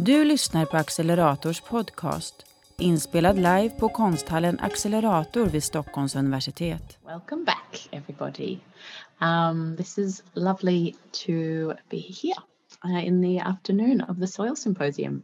Du 0.00 0.24
lyssnar 0.24 0.64
på 0.64 0.76
Accelerators 0.76 1.60
podcast, 1.60 2.46
inspelad 2.78 3.36
live 3.36 3.70
på 3.70 3.88
konsthallen 3.88 4.60
Accelerator 4.60 5.46
vid 5.46 5.62
Stockholms 5.62 6.16
universitet. 6.16 6.98
Welcome 7.06 7.44
back, 7.44 7.88
everybody. 7.90 8.58
Um, 9.20 9.76
this 9.76 9.98
is 9.98 10.22
lovely 10.34 10.94
to 11.12 11.32
be 11.90 11.98
here. 11.98 12.42
uh, 12.84 13.04
in 13.04 13.20
the 13.20 13.38
afternoon 13.40 14.00
of 14.00 14.18
the 14.18 14.26
Soil 14.26 14.56
Symposium. 14.56 15.22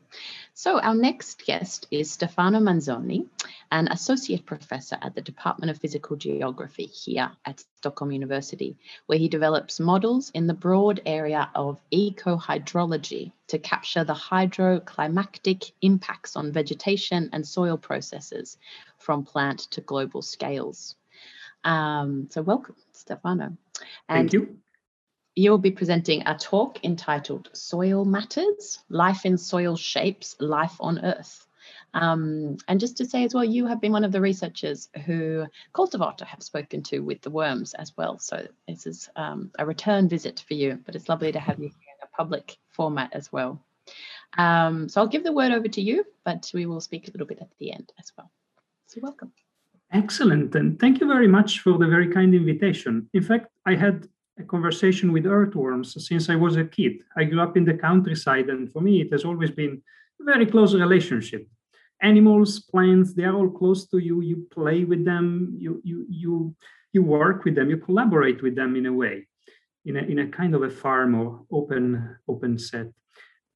So, 0.55 0.81
our 0.81 0.95
next 0.95 1.47
guest 1.47 1.87
is 1.91 2.11
Stefano 2.11 2.61
Manzoni, 2.61 3.27
an 3.75 3.89
associate 3.89 4.47
professor 4.47 4.97
at 5.03 5.17
the 5.17 5.21
Department 5.21 5.69
of 5.69 5.79
Physical 5.79 6.15
Geography 6.15 6.85
here 6.85 7.33
at 7.45 7.65
Stockholm 7.79 8.13
University, 8.13 8.77
where 9.07 9.19
he 9.19 9.29
develops 9.29 9.81
models 9.81 10.31
in 10.33 10.47
the 10.47 10.55
broad 10.55 11.03
area 11.05 11.51
of 11.57 11.81
ecohydrology 11.93 13.33
to 13.49 13.59
capture 13.59 14.05
the 14.05 14.15
hydroclimatic 14.15 15.73
impacts 15.83 16.37
on 16.37 16.53
vegetation 16.53 17.29
and 17.33 17.45
soil 17.45 17.77
processes 17.77 18.59
from 18.99 19.25
plant 19.25 19.59
to 19.73 19.81
global 19.81 20.23
scales. 20.23 20.95
Um, 21.65 22.29
so, 22.31 22.43
welcome, 22.43 22.77
Stefano. 22.93 23.57
And 24.09 24.31
Thank 24.31 24.33
you 24.35 24.59
you'll 25.37 25.59
be 25.59 25.73
presenting 25.73 26.23
a 26.27 26.37
talk 26.37 26.85
entitled 26.85 27.51
Soil 27.53 28.05
Matters 28.05 28.79
Life 28.89 29.27
in 29.27 29.37
Soil 29.37 29.75
Shapes 29.75 30.37
Life 30.39 30.77
on 30.79 31.05
Earth. 31.05 31.45
Um, 31.95 32.57
and 32.67 32.81
just 32.81 32.97
to 32.99 33.07
say 33.07 33.25
as 33.25 33.35
well, 33.35 33.45
you 33.45 33.67
have 33.67 33.81
been 33.81 33.93
one 33.93 34.05
of 34.05 34.13
the 34.13 34.21
researchers 34.21 34.89
who 35.07 35.47
Cultivator 35.73 36.25
have 36.25 36.43
spoken 36.43 36.83
to 36.85 37.01
with 37.01 37.23
the 37.23 37.31
worms 37.31 37.73
as 37.75 37.97
well. 37.97 38.19
So 38.19 38.47
this 38.69 38.87
is 38.87 39.09
um, 39.17 39.51
a 39.59 39.65
return 39.65 40.09
visit 40.09 40.45
for 40.47 40.55
you, 40.55 40.79
but 40.85 40.97
it's 40.97 41.09
lovely 41.09 41.33
to 41.33 41.39
have 41.39 41.59
you 41.59 41.69
here 41.69 41.95
in 42.01 42.09
a 42.13 42.17
public 42.17 42.57
format 42.71 43.11
as 43.13 43.33
well. 43.33 43.65
Um, 44.37 44.89
so 44.89 45.01
I'll 45.01 45.07
give 45.07 45.25
the 45.25 45.33
word 45.33 45.53
over 45.53 45.69
to 45.69 45.81
you, 45.81 46.05
but 46.25 46.51
we 46.53 46.67
will 46.67 46.81
speak 46.81 47.07
a 47.07 47.13
little 47.13 47.27
bit 47.27 47.39
at 47.41 47.51
the 47.59 47.73
end 47.73 47.93
as 47.99 48.13
well. 48.19 48.31
So 48.89 49.01
welcome. 49.03 49.33
Excellent. 49.93 50.55
And 50.57 50.81
thank 50.81 51.01
you 51.01 51.07
very 51.07 51.29
much 51.29 51.61
for 51.61 51.79
the 51.79 51.87
very 51.87 52.09
kind 52.09 52.35
invitation. 52.35 53.09
In 53.15 53.23
fact, 53.23 53.47
I 53.65 53.77
had 53.77 54.09
a 54.39 54.43
conversation 54.43 55.13
with 55.13 55.27
earthworms 55.27 55.95
since 56.09 56.29
I 56.29 56.35
was 56.35 56.57
a 56.57 56.65
kid. 56.65 56.95
I 57.17 57.23
grew 57.23 57.41
up 57.41 57.57
in 57.57 57.65
the 57.65 57.75
countryside, 57.75 58.49
and 58.49 58.73
for 58.73 58.81
me, 58.81 59.01
it 59.01 59.13
has 59.13 59.25
always 59.25 59.53
been 59.53 59.81
a 60.21 60.25
very 60.25 60.47
close 60.47 60.75
relationship. 60.75 61.47
Animals, 62.05 62.61
plants, 62.71 63.15
they 63.15 63.25
are 63.25 63.35
all 63.35 63.51
close 63.51 63.87
to 63.89 63.99
you. 63.99 64.21
You 64.21 64.47
play 64.53 64.85
with 64.85 65.05
them, 65.05 65.57
you 65.59 65.81
you 65.85 66.07
you 66.09 66.55
you 66.93 67.03
work 67.03 67.45
with 67.45 67.55
them, 67.57 67.71
you 67.71 67.79
collaborate 67.79 68.43
with 68.43 68.55
them 68.55 68.77
in 68.77 68.87
a 68.87 68.93
way, 68.93 69.27
in 69.85 69.97
a 69.97 70.03
in 70.13 70.19
a 70.19 70.29
kind 70.29 70.55
of 70.55 70.63
a 70.63 70.71
farm 70.71 71.15
or 71.15 71.29
open 71.51 72.17
open 72.29 72.59
set. 72.59 72.89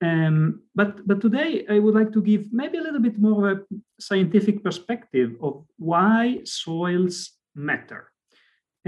Um, 0.00 0.62
but 0.74 1.06
but 1.06 1.20
today 1.20 1.66
I 1.69 1.78
would 1.78 1.94
like 1.94 2.12
to 2.12 2.22
give 2.22 2.52
maybe 2.52 2.78
a 2.78 2.82
little 2.82 3.04
bit 3.08 3.19
more 3.19 3.50
of 3.50 3.58
a 3.58 3.62
scientific 4.00 4.64
perspective 4.64 5.30
of 5.42 5.64
why 5.76 6.41
soils 6.44 7.32
matter 7.54 8.12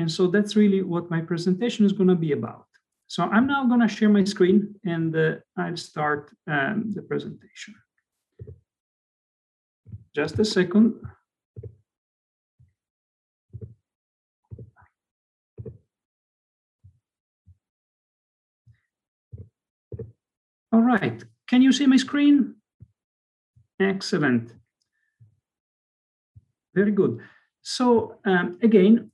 and 0.00 0.10
so 0.10 0.26
that's 0.28 0.56
really 0.56 0.82
what 0.82 1.10
my 1.10 1.20
presentation 1.20 1.84
is 1.84 1.92
going 1.92 2.08
to 2.08 2.14
be 2.14 2.32
about. 2.32 2.66
So 3.06 3.24
I'm 3.24 3.46
now 3.46 3.66
going 3.66 3.80
to 3.80 3.88
share 3.88 4.08
my 4.08 4.24
screen 4.24 4.74
and 4.84 5.14
uh, 5.14 5.34
I'll 5.56 5.76
start 5.76 6.30
um, 6.46 6.92
the 6.94 7.02
presentation. 7.02 7.74
Just 10.14 10.38
a 10.38 10.44
second. 10.44 10.94
All 20.72 20.82
right, 20.82 21.22
can 21.48 21.62
you 21.62 21.72
see 21.72 21.86
my 21.86 21.96
screen? 21.96 22.56
Excellent. 23.80 24.52
Very 26.74 26.92
good. 26.92 27.20
So 27.62 28.18
um, 28.24 28.58
again, 28.62 29.10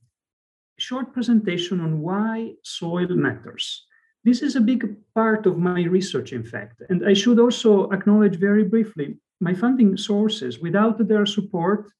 short 0.79 1.13
presentation 1.13 1.79
on 1.81 2.01
why 2.01 2.53
soil 2.63 3.07
matters. 3.09 3.85
This 4.23 4.41
is 4.41 4.55
a 4.55 4.61
big 4.61 4.95
part 5.15 5.45
of 5.45 5.57
my 5.57 5.83
research, 5.83 6.33
in 6.33 6.43
fact. 6.43 6.81
And 6.89 7.07
I 7.07 7.13
should 7.13 7.39
also 7.39 7.89
acknowledge 7.91 8.37
very 8.37 8.63
briefly 8.63 9.17
my 9.39 9.53
funding 9.53 9.97
sources. 9.97 10.59
Without 10.59 11.07
their 11.07 11.25
support, 11.25 11.91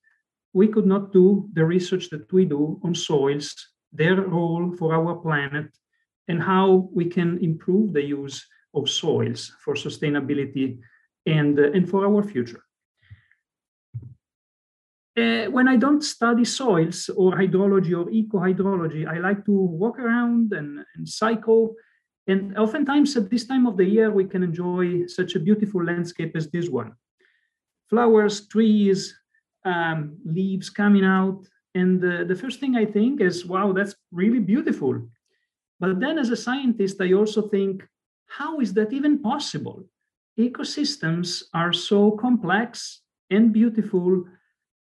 we 0.54 0.68
could 0.68 0.86
not 0.86 1.14
do 1.14 1.50
the 1.54 1.66
research 1.66 2.10
that 2.10 2.32
we 2.32 2.46
do 2.46 2.80
on 2.84 2.96
soils, 2.96 3.54
their 3.92 4.22
role 4.22 4.76
for 4.78 4.94
our 4.94 5.16
planet, 5.16 5.68
and 6.28 6.42
how 6.42 6.90
we 6.94 7.06
can 7.06 7.38
improve 7.44 7.94
the 7.94 8.04
use 8.04 8.46
of 8.74 8.90
soils 8.90 9.52
for 9.64 9.76
sustainability 9.76 10.80
and, 11.26 11.60
uh, 11.60 11.72
and 11.72 11.90
for 11.90 12.06
our 12.06 12.24
future. 12.24 12.64
Uh, 15.18 15.46
when 15.46 15.68
I 15.68 15.78
don't 15.78 16.04
study 16.04 16.46
soils 16.46 17.10
or 17.10 17.32
hydrology 17.32 17.94
or 17.98 18.08
eco-hydrology, 18.12 19.08
I 19.08 19.18
like 19.18 19.44
to 19.46 19.52
walk 19.52 19.98
around 19.98 20.54
and, 20.54 20.86
and, 20.96 21.10
cycle. 21.10 21.74
And 22.28 22.56
oftentimes 22.56 23.18
at 23.18 23.32
this 23.32 23.48
time 23.48 23.66
of 23.66 23.78
the 23.78 23.86
year, 23.86 24.12
we 24.12 24.26
can 24.26 24.44
enjoy 24.44 25.08
such 25.08 25.34
a 25.34 25.40
beautiful 25.40 25.84
landscape 25.84 26.36
as 26.36 26.52
this 26.52 26.70
one. 26.70 26.94
Flowers, 27.90 28.48
trees, 28.48 29.16
um, 29.66 30.18
leaves 30.26 30.70
coming 30.70 31.06
out. 31.06 31.46
And 31.76 32.04
uh, 32.04 32.24
the 32.24 32.36
first 32.36 32.60
thing 32.60 32.76
I 32.76 32.86
think 32.86 33.22
is, 33.22 33.46
wow, 33.46 33.72
that's 33.72 33.96
really 34.12 34.40
beautiful. 34.40 35.02
But 35.80 36.00
then 36.00 36.18
as 36.18 36.30
a 36.30 36.36
scientist, 36.36 37.00
I 37.02 37.14
also 37.14 37.48
think, 37.48 37.84
how 38.28 38.60
is 38.60 38.74
that 38.74 38.92
even 38.92 39.20
possible? 39.20 39.86
Ecosystems 40.40 41.44
are 41.54 41.74
so 41.74 42.12
complex 42.12 43.02
and 43.30 43.54
beautiful 43.54 44.26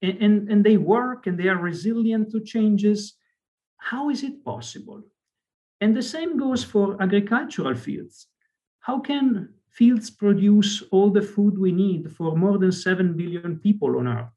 and, 0.03 0.23
and, 0.23 0.51
and 0.51 0.65
they 0.65 0.77
work 0.77 1.27
and 1.27 1.39
they 1.39 1.49
are 1.49 1.56
resilient 1.59 2.31
to 2.33 2.41
changes. 2.41 3.15
How 3.79 4.11
is 4.11 4.23
it 4.23 4.45
possible? 4.45 5.03
And 5.81 5.97
the 5.97 6.03
same 6.03 6.39
goes 6.39 6.65
for 6.65 7.01
agricultural 7.03 7.75
fields. 7.75 8.29
How 8.81 9.01
can 9.01 9.51
fields 9.76 10.10
produce 10.10 10.82
all 10.91 11.10
the 11.10 11.22
food 11.22 11.59
we 11.59 11.72
need 11.72 12.10
for 12.16 12.37
more 12.37 12.59
than 12.59 12.72
7 12.72 13.16
billion 13.16 13.59
people 13.59 13.98
on 13.98 14.09
Earth? 14.09 14.32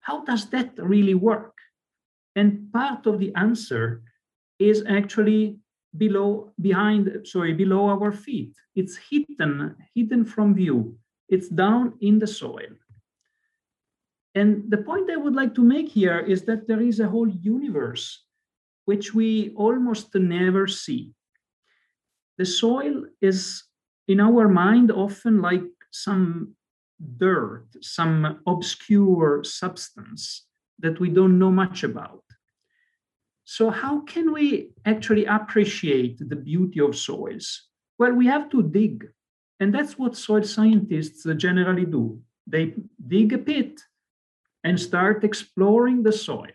How 0.00 0.24
does 0.24 0.48
that 0.50 0.70
really 0.78 1.14
work? 1.14 1.54
And 2.36 2.72
part 2.72 3.06
of 3.06 3.18
the 3.18 3.34
answer 3.34 4.02
is 4.58 4.84
actually 4.88 5.58
below 5.96 6.52
behind 6.60 7.26
sorry 7.26 7.54
below 7.54 7.88
our 7.88 8.12
feet 8.12 8.52
it's 8.76 8.94
hidden 9.08 9.74
hidden 9.94 10.22
from 10.22 10.54
view 10.54 10.94
it's 11.30 11.48
down 11.48 11.94
in 12.02 12.18
the 12.18 12.26
soil 12.26 12.68
and 14.38 14.70
the 14.70 14.78
point 14.78 15.10
I 15.10 15.16
would 15.16 15.34
like 15.34 15.54
to 15.56 15.62
make 15.62 15.88
here 15.88 16.20
is 16.20 16.42
that 16.42 16.68
there 16.68 16.80
is 16.80 17.00
a 17.00 17.08
whole 17.08 17.28
universe 17.28 18.24
which 18.84 19.12
we 19.12 19.52
almost 19.56 20.14
never 20.14 20.66
see. 20.66 21.12
The 22.38 22.46
soil 22.46 23.04
is, 23.20 23.64
in 24.08 24.20
our 24.20 24.48
mind, 24.48 24.90
often 24.90 25.40
like 25.40 25.62
some 25.90 26.54
dirt, 27.18 27.66
some 27.80 28.40
obscure 28.46 29.44
substance 29.44 30.46
that 30.78 30.98
we 30.98 31.10
don't 31.10 31.38
know 31.38 31.50
much 31.50 31.84
about. 31.84 32.24
So, 33.44 33.70
how 33.70 34.00
can 34.00 34.32
we 34.32 34.72
actually 34.84 35.24
appreciate 35.26 36.18
the 36.18 36.36
beauty 36.36 36.80
of 36.80 36.96
soils? 36.96 37.68
Well, 37.98 38.12
we 38.12 38.26
have 38.26 38.50
to 38.50 38.62
dig. 38.62 39.06
And 39.60 39.74
that's 39.74 39.98
what 39.98 40.16
soil 40.16 40.44
scientists 40.44 41.26
generally 41.36 41.84
do. 41.84 42.20
They 42.46 42.74
dig 43.06 43.32
a 43.32 43.38
pit 43.38 43.80
and 44.62 44.78
start 44.78 45.24
exploring 45.24 46.02
the 46.02 46.12
soil. 46.12 46.52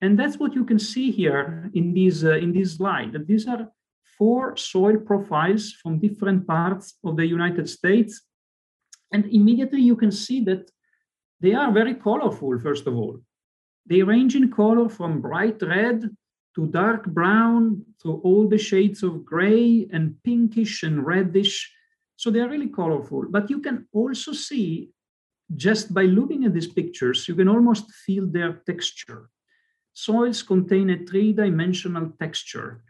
And 0.00 0.18
that's 0.18 0.38
what 0.38 0.54
you 0.54 0.64
can 0.64 0.78
see 0.78 1.10
here 1.10 1.70
in 1.74 1.94
this, 1.94 2.24
uh, 2.24 2.38
in 2.38 2.52
this 2.52 2.76
slide. 2.76 3.26
These 3.26 3.46
are 3.46 3.70
four 4.20 4.54
soil 4.54 4.98
profiles 4.98 5.72
from 5.80 5.98
different 5.98 6.46
parts 6.46 6.86
of 7.02 7.16
the 7.16 7.24
United 7.24 7.66
States. 7.78 8.12
And 9.14 9.24
immediately 9.38 9.80
you 9.80 9.96
can 9.96 10.12
see 10.12 10.44
that 10.44 10.70
they 11.40 11.54
are 11.54 11.72
very 11.72 11.94
colorful, 11.94 12.58
first 12.58 12.86
of 12.86 12.94
all. 12.94 13.16
They 13.86 14.02
range 14.02 14.36
in 14.36 14.52
color 14.52 14.90
from 14.90 15.22
bright 15.22 15.62
red 15.62 15.98
to 16.54 16.66
dark 16.66 17.06
brown 17.06 17.62
to 18.02 18.08
all 18.26 18.46
the 18.46 18.58
shades 18.58 19.02
of 19.02 19.24
gray 19.24 19.88
and 19.90 20.22
pinkish 20.22 20.82
and 20.82 20.96
reddish. 21.06 21.56
So 22.16 22.30
they 22.30 22.40
are 22.40 22.52
really 22.54 22.68
colorful. 22.68 23.24
But 23.30 23.48
you 23.48 23.60
can 23.60 23.86
also 23.90 24.32
see 24.34 24.90
just 25.56 25.94
by 25.94 26.02
looking 26.02 26.44
at 26.44 26.52
these 26.52 26.72
pictures, 26.80 27.26
you 27.26 27.34
can 27.34 27.48
almost 27.48 27.90
feel 28.04 28.26
their 28.26 28.52
texture. 28.66 29.30
Soils 29.94 30.42
contain 30.42 30.90
a 30.90 30.98
three-dimensional 31.06 32.12
texture, 32.20 32.82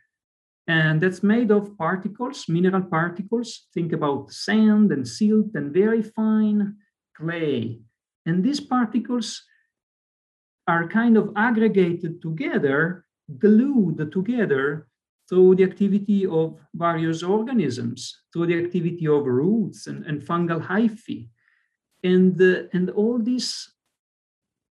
and 0.67 1.01
that's 1.01 1.23
made 1.23 1.51
of 1.51 1.77
particles, 1.77 2.49
mineral 2.49 2.83
particles. 2.83 3.67
Think 3.75 3.93
about 3.93 4.33
sand 4.33 4.93
and 4.93 5.07
silt 5.07 5.55
and 5.55 5.73
very 5.73 6.03
fine 6.03 6.77
clay. 7.17 7.81
And 8.27 8.45
these 8.45 8.61
particles 8.61 9.43
are 10.69 10.87
kind 10.87 11.17
of 11.17 11.33
aggregated 11.37 12.23
together, 12.23 13.05
glued 13.39 14.13
together 14.13 14.87
through 15.29 15.55
the 15.57 15.65
activity 15.65 16.27
of 16.27 16.59
various 16.75 17.23
organisms, 17.23 18.23
through 18.33 18.47
the 18.47 18.59
activity 18.59 19.07
of 19.07 19.25
roots 19.25 19.87
and, 19.87 20.05
and 20.05 20.23
fungal 20.23 20.61
hyphae. 20.61 21.29
And, 22.03 22.41
uh, 22.41 22.63
and 22.73 22.91
all 22.91 23.19
these 23.19 23.73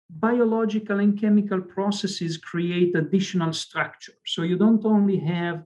biological 0.10 1.00
and 1.00 1.20
chemical 1.20 1.62
processes 1.62 2.38
create 2.38 2.96
additional 2.96 3.54
structure. 3.54 4.14
So 4.26 4.44
you 4.44 4.58
don't 4.58 4.86
only 4.86 5.18
have 5.20 5.64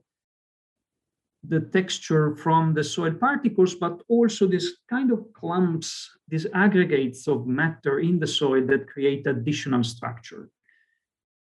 the 1.46 1.60
texture 1.60 2.36
from 2.36 2.72
the 2.72 2.84
soil 2.84 3.12
particles, 3.12 3.74
but 3.74 4.00
also 4.08 4.46
this 4.46 4.76
kind 4.88 5.10
of 5.10 5.32
clumps, 5.32 6.10
these 6.28 6.46
aggregates 6.54 7.26
of 7.26 7.46
matter 7.46 7.98
in 7.98 8.18
the 8.20 8.26
soil 8.26 8.64
that 8.66 8.88
create 8.88 9.26
additional 9.26 9.82
structure. 9.82 10.50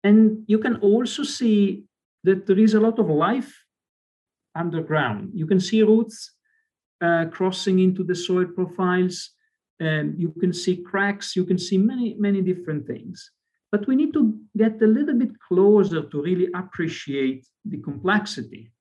And 0.03 0.43
you 0.47 0.57
can 0.57 0.77
also 0.77 1.23
see 1.23 1.83
that 2.23 2.47
there 2.47 2.57
is 2.57 2.73
a 2.73 2.79
lot 2.79 2.97
of 2.99 3.07
life 3.07 3.53
underground. 4.55 5.31
You 5.33 5.45
can 5.45 5.59
see 5.59 5.83
roots 5.83 6.31
uh, 7.01 7.25
crossing 7.31 7.79
into 7.79 8.03
the 8.03 8.15
soil 8.15 8.45
profiles, 8.45 9.31
and 9.79 10.19
you 10.19 10.33
can 10.39 10.53
see 10.53 10.77
cracks, 10.77 11.35
you 11.35 11.45
can 11.45 11.57
see 11.57 11.77
many, 11.77 12.15
many 12.15 12.41
different 12.41 12.87
things. 12.87 13.31
But 13.71 13.87
we 13.87 13.95
need 13.95 14.13
to 14.13 14.39
get 14.57 14.81
a 14.81 14.87
little 14.87 15.15
bit 15.15 15.39
closer 15.47 16.03
to 16.03 16.21
really 16.21 16.47
appreciate 16.53 17.45
the 17.65 17.77
complexity 17.77 18.72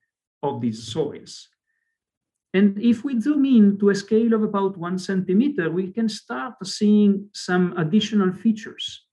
of 0.43 0.61
these 0.61 0.83
soils. 0.93 1.49
And 2.55 2.79
if 2.83 3.03
we 3.03 3.19
zoom 3.19 3.45
in 3.47 3.79
to 3.79 3.91
a 3.91 3.95
scale 3.95 4.35
of 4.35 4.43
about 4.43 4.77
one 4.77 4.99
centimeter, 4.99 5.71
we 5.71 5.91
can 5.91 6.09
start 6.09 6.55
seeing 6.65 7.29
some 7.33 7.75
additional 7.79 8.33
features. 8.33 9.07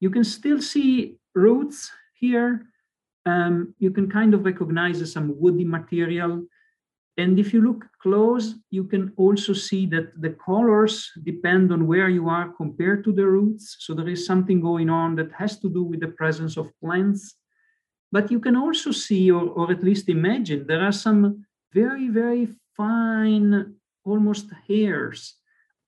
You 0.00 0.10
can 0.10 0.24
still 0.24 0.60
see 0.60 1.18
roots 1.34 1.90
here. 2.14 2.66
Um, 3.26 3.74
you 3.78 3.90
can 3.90 4.10
kind 4.10 4.32
of 4.32 4.44
recognize 4.44 5.12
some 5.12 5.38
woody 5.38 5.64
material. 5.64 6.44
And 7.18 7.38
if 7.38 7.52
you 7.52 7.60
look 7.60 7.84
close, 8.00 8.54
you 8.70 8.84
can 8.84 9.12
also 9.16 9.52
see 9.52 9.84
that 9.86 10.18
the 10.20 10.30
colors 10.30 11.10
depend 11.24 11.70
on 11.70 11.86
where 11.86 12.08
you 12.08 12.30
are 12.30 12.48
compared 12.48 13.04
to 13.04 13.12
the 13.12 13.26
roots. 13.26 13.76
So 13.80 13.92
there 13.92 14.08
is 14.08 14.24
something 14.24 14.62
going 14.62 14.88
on 14.88 15.14
that 15.16 15.30
has 15.32 15.58
to 15.60 15.68
do 15.68 15.84
with 15.84 16.00
the 16.00 16.08
presence 16.08 16.56
of 16.56 16.72
plants 16.80 17.36
but 18.12 18.30
you 18.30 18.38
can 18.38 18.56
also 18.56 18.92
see, 18.92 19.30
or, 19.30 19.48
or 19.48 19.72
at 19.72 19.82
least 19.82 20.10
imagine, 20.10 20.66
there 20.66 20.82
are 20.82 20.92
some 20.92 21.46
very, 21.72 22.08
very 22.08 22.46
fine, 22.76 23.74
almost 24.04 24.50
hairs 24.68 25.36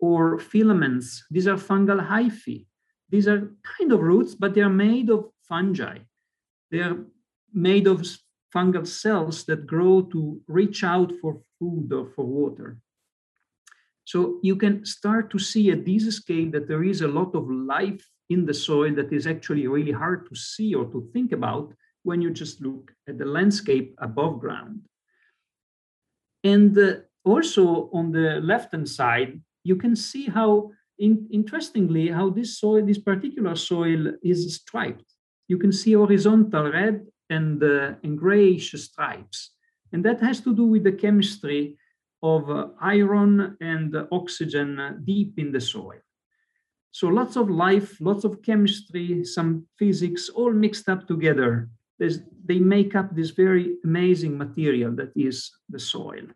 or 0.00 0.38
filaments. 0.38 1.24
These 1.30 1.46
are 1.46 1.56
fungal 1.56 2.08
hyphae. 2.08 2.66
These 3.10 3.28
are 3.28 3.52
kind 3.62 3.92
of 3.92 4.00
roots, 4.00 4.34
but 4.34 4.54
they 4.54 4.62
are 4.62 4.70
made 4.70 5.10
of 5.10 5.30
fungi. 5.46 5.98
They 6.70 6.80
are 6.80 7.04
made 7.52 7.86
of 7.86 8.06
fungal 8.54 8.86
cells 8.86 9.44
that 9.44 9.66
grow 9.66 10.02
to 10.02 10.40
reach 10.48 10.82
out 10.82 11.12
for 11.20 11.42
food 11.58 11.92
or 11.92 12.06
for 12.06 12.24
water. 12.24 12.78
So 14.04 14.38
you 14.42 14.56
can 14.56 14.84
start 14.86 15.30
to 15.30 15.38
see 15.38 15.70
at 15.70 15.84
this 15.84 16.16
scale 16.16 16.50
that 16.52 16.68
there 16.68 16.84
is 16.84 17.02
a 17.02 17.08
lot 17.08 17.34
of 17.34 17.50
life 17.50 18.06
in 18.30 18.46
the 18.46 18.54
soil 18.54 18.94
that 18.94 19.12
is 19.12 19.26
actually 19.26 19.66
really 19.66 19.92
hard 19.92 20.28
to 20.28 20.34
see 20.34 20.74
or 20.74 20.86
to 20.86 21.08
think 21.12 21.32
about 21.32 21.74
when 22.04 22.22
you 22.22 22.30
just 22.30 22.60
look 22.60 22.92
at 23.08 23.18
the 23.18 23.24
landscape 23.24 23.94
above 23.98 24.38
ground. 24.38 24.80
And 26.44 26.78
uh, 26.78 26.96
also 27.24 27.90
on 27.92 28.12
the 28.12 28.40
left-hand 28.40 28.88
side, 28.88 29.40
you 29.64 29.76
can 29.76 29.96
see 29.96 30.26
how, 30.26 30.70
in, 30.98 31.26
interestingly, 31.32 32.08
how 32.08 32.30
this 32.30 32.60
soil, 32.60 32.84
this 32.84 32.98
particular 32.98 33.56
soil 33.56 34.12
is 34.22 34.54
striped. 34.54 35.10
You 35.48 35.58
can 35.58 35.72
see 35.72 35.94
horizontal 35.94 36.70
red 36.70 37.06
and, 37.30 37.62
uh, 37.62 37.94
and 38.02 38.18
grayish 38.18 38.72
stripes. 38.72 39.52
And 39.92 40.04
that 40.04 40.20
has 40.20 40.40
to 40.42 40.54
do 40.54 40.64
with 40.64 40.84
the 40.84 40.92
chemistry 40.92 41.76
of 42.22 42.50
uh, 42.50 42.68
iron 42.80 43.56
and 43.60 43.94
oxygen 44.12 45.02
deep 45.04 45.38
in 45.38 45.52
the 45.52 45.60
soil. 45.60 46.00
So 46.90 47.08
lots 47.08 47.36
of 47.36 47.50
life, 47.50 48.00
lots 48.00 48.24
of 48.24 48.42
chemistry, 48.42 49.24
some 49.24 49.66
physics, 49.78 50.28
all 50.28 50.52
mixed 50.52 50.88
up 50.88 51.08
together 51.08 51.68
they 51.98 52.58
make 52.58 52.94
up 52.94 53.14
this 53.14 53.30
very 53.30 53.76
amazing 53.84 54.36
material 54.36 54.92
that 54.96 55.12
is 55.16 55.50
the 55.68 55.78
soil. 55.78 56.26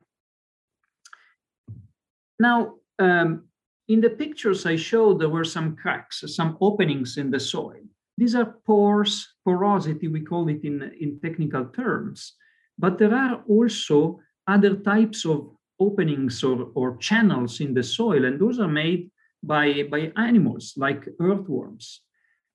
Now, 2.38 2.74
um, 2.98 3.44
in 3.88 4.00
the 4.00 4.10
pictures 4.10 4.66
I 4.66 4.76
showed, 4.76 5.18
there 5.18 5.28
were 5.28 5.44
some 5.44 5.76
cracks, 5.76 6.22
some 6.26 6.56
openings 6.60 7.16
in 7.16 7.30
the 7.30 7.40
soil. 7.40 7.80
These 8.16 8.34
are 8.34 8.56
pores, 8.66 9.26
porosity, 9.44 10.08
we 10.08 10.20
call 10.20 10.48
it 10.48 10.64
in, 10.64 10.82
in 11.00 11.20
technical 11.20 11.66
terms. 11.66 12.34
But 12.78 12.98
there 12.98 13.14
are 13.14 13.42
also 13.48 14.20
other 14.46 14.76
types 14.76 15.24
of 15.24 15.50
openings 15.80 16.42
or, 16.44 16.70
or 16.74 16.96
channels 16.96 17.60
in 17.60 17.74
the 17.74 17.82
soil, 17.82 18.24
and 18.24 18.40
those 18.40 18.58
are 18.58 18.68
made 18.68 19.10
by, 19.42 19.84
by 19.90 20.12
animals 20.16 20.74
like 20.76 21.08
earthworms. 21.20 22.02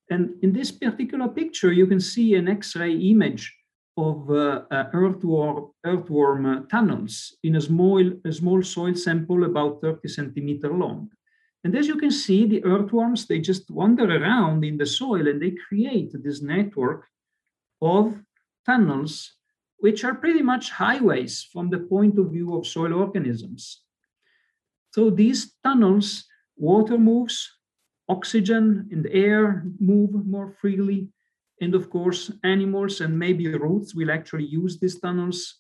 And 0.10 0.36
in 0.44 0.54
this 0.54 0.72
particular 0.72 1.28
picture, 1.30 1.72
you 1.72 1.88
can 1.88 2.00
see 2.00 2.36
an 2.36 2.48
X-ray 2.48 2.94
image 2.94 3.56
of 3.98 4.30
uh, 4.30 4.64
uh, 4.72 4.86
earthworm, 4.94 5.72
earthworm 5.86 6.46
uh, 6.46 6.62
tunnels 6.70 7.36
in 7.44 7.56
a 7.56 7.62
small, 7.62 8.12
a 8.26 8.32
small 8.32 8.62
soil 8.64 8.96
sample 8.96 9.44
about 9.44 9.82
30 9.82 10.08
centimeter 10.08 10.74
long. 10.74 11.10
And 11.64 11.78
as 11.78 11.88
you 11.88 11.96
can 11.96 12.12
see, 12.12 12.46
the 12.46 12.64
earthworms, 12.66 13.26
they 13.26 13.40
just 13.40 13.70
wander 13.72 14.06
around 14.06 14.66
in 14.66 14.78
the 14.78 14.86
soil 14.86 15.28
and 15.28 15.42
they 15.42 15.52
create 15.52 16.12
this 16.24 16.42
network 16.42 17.08
of 17.82 18.20
tunnels, 18.66 19.34
which 19.78 20.04
are 20.04 20.16
pretty 20.16 20.42
much 20.42 20.72
highways 20.72 21.48
from 21.54 21.70
the 21.70 21.80
point 21.80 22.18
of 22.18 22.32
view 22.32 22.56
of 22.56 22.68
soil 22.68 22.94
organisms. 22.94 23.82
So 24.92 25.10
these 25.10 25.54
tunnels, 25.64 26.26
water 26.58 26.98
moves, 26.98 27.50
oxygen 28.10 28.90
and 28.92 29.08
air 29.12 29.64
move 29.80 30.26
more 30.26 30.50
freely. 30.50 31.10
And 31.62 31.76
of 31.76 31.90
course, 31.90 32.32
animals 32.44 33.02
and 33.02 33.18
maybe 33.18 33.48
roots 33.48 33.96
will 33.96 34.12
actually 34.12 34.46
use 34.46 34.80
these 34.80 35.00
tunnels. 35.00 35.60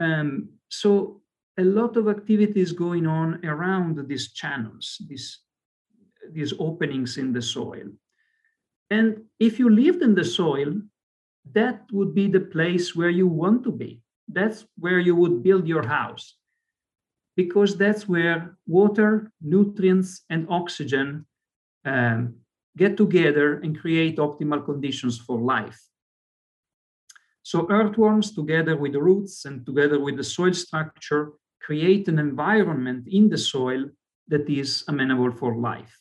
Um, 0.00 0.50
so 0.68 1.22
a 1.58 1.64
lot 1.64 1.96
of 1.96 2.08
activities 2.08 2.72
going 2.72 3.06
on 3.06 3.44
around 3.44 4.06
these 4.08 4.32
channels, 4.32 5.02
these, 5.08 5.40
these 6.30 6.54
openings 6.58 7.18
in 7.18 7.32
the 7.32 7.42
soil. 7.42 7.88
And 8.90 9.22
if 9.40 9.58
you 9.58 9.68
lived 9.68 10.02
in 10.02 10.14
the 10.14 10.24
soil, 10.24 10.74
that 11.52 11.82
would 11.90 12.14
be 12.14 12.28
the 12.28 12.40
place 12.40 12.94
where 12.94 13.10
you 13.10 13.26
want 13.26 13.64
to 13.64 13.72
be. 13.72 14.00
That's 14.28 14.64
where 14.78 15.00
you 15.00 15.16
would 15.16 15.42
build 15.42 15.66
your 15.66 15.86
house 15.86 16.36
because 17.36 17.76
that's 17.76 18.08
where 18.08 18.56
water, 18.66 19.32
nutrients, 19.40 20.22
and 20.30 20.46
oxygen 20.48 21.26
um, 21.84 22.36
get 22.76 22.96
together 22.96 23.60
and 23.60 23.78
create 23.78 24.16
optimal 24.16 24.64
conditions 24.64 25.18
for 25.18 25.40
life. 25.40 25.80
So 27.42 27.66
earthworms, 27.70 28.34
together 28.34 28.76
with 28.76 28.92
the 28.92 29.02
roots 29.02 29.44
and 29.44 29.66
together 29.66 29.98
with 30.00 30.16
the 30.16 30.24
soil 30.24 30.52
structure, 30.52 31.32
create 31.60 32.08
an 32.08 32.18
environment 32.18 33.08
in 33.08 33.28
the 33.28 33.38
soil 33.38 33.90
that 34.28 34.48
is 34.48 34.84
amenable 34.88 35.32
for 35.32 35.56
life. 35.56 35.98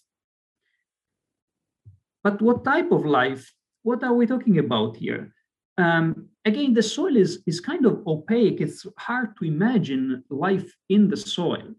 But 2.24 2.42
what 2.42 2.64
type 2.64 2.92
of 2.92 3.06
life? 3.06 3.52
What 3.84 4.04
are 4.04 4.14
we 4.14 4.28
talking 4.28 4.60
about 4.60 4.98
here? 4.98 5.34
Um, 5.78 6.30
again, 6.46 6.74
the 6.74 6.84
soil 6.84 7.16
is, 7.18 7.42
is 7.48 7.60
kind 7.60 7.86
of 7.86 8.06
opaque. 8.06 8.62
It's 8.62 8.86
hard 8.98 9.36
to 9.38 9.46
imagine 9.46 10.24
life 10.30 10.72
in 10.90 11.10
the 11.10 11.18
soil. 11.18 11.74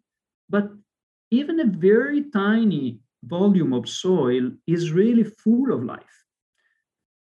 But 0.50 0.71
even 1.30 1.61
a 1.61 1.64
very 1.64 2.30
tiny 2.30 2.99
volume 3.25 3.73
of 3.73 3.88
soil 3.88 4.50
is 4.67 4.93
really 4.93 5.25
full 5.25 5.73
of 5.73 5.85
life. 5.85 6.25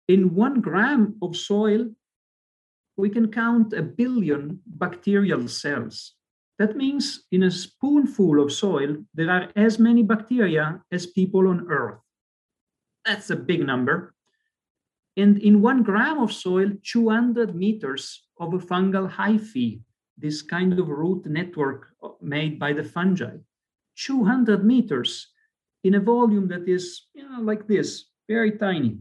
In 0.08 0.34
one 0.34 0.60
gram 0.60 1.16
of 1.22 1.36
soil, 1.36 1.88
we 2.96 3.08
can 3.08 3.30
count 3.30 3.72
a 3.72 3.82
billion 3.82 4.60
bacterial 4.66 5.48
cells. 5.48 6.14
That 6.58 6.76
means 6.76 7.24
in 7.32 7.44
a 7.44 7.50
spoonful 7.50 8.42
of 8.42 8.52
soil, 8.52 8.96
there 9.14 9.30
are 9.30 9.48
as 9.56 9.78
many 9.78 10.02
bacteria 10.02 10.82
as 10.92 11.06
people 11.06 11.48
on 11.48 11.66
Earth. 11.70 12.00
That's 13.06 13.30
a 13.30 13.36
big 13.36 13.64
number. 13.64 14.14
And 15.16 15.38
in 15.38 15.62
one 15.62 15.82
gram 15.82 16.18
of 16.18 16.32
soil, 16.32 16.72
200 16.84 17.54
meters 17.54 18.22
of 18.38 18.52
a 18.52 18.58
fungal 18.58 19.10
hyphae, 19.10 19.80
this 20.18 20.42
kind 20.42 20.78
of 20.78 20.88
root 20.88 21.24
network 21.26 21.88
made 22.20 22.58
by 22.58 22.72
the 22.74 22.84
fungi. 22.84 23.36
200 23.96 24.64
meters 24.64 25.28
in 25.84 25.94
a 25.94 26.00
volume 26.00 26.48
that 26.48 26.68
is 26.68 27.06
you 27.14 27.28
know, 27.28 27.40
like 27.40 27.66
this, 27.66 28.06
very 28.28 28.52
tiny. 28.52 28.98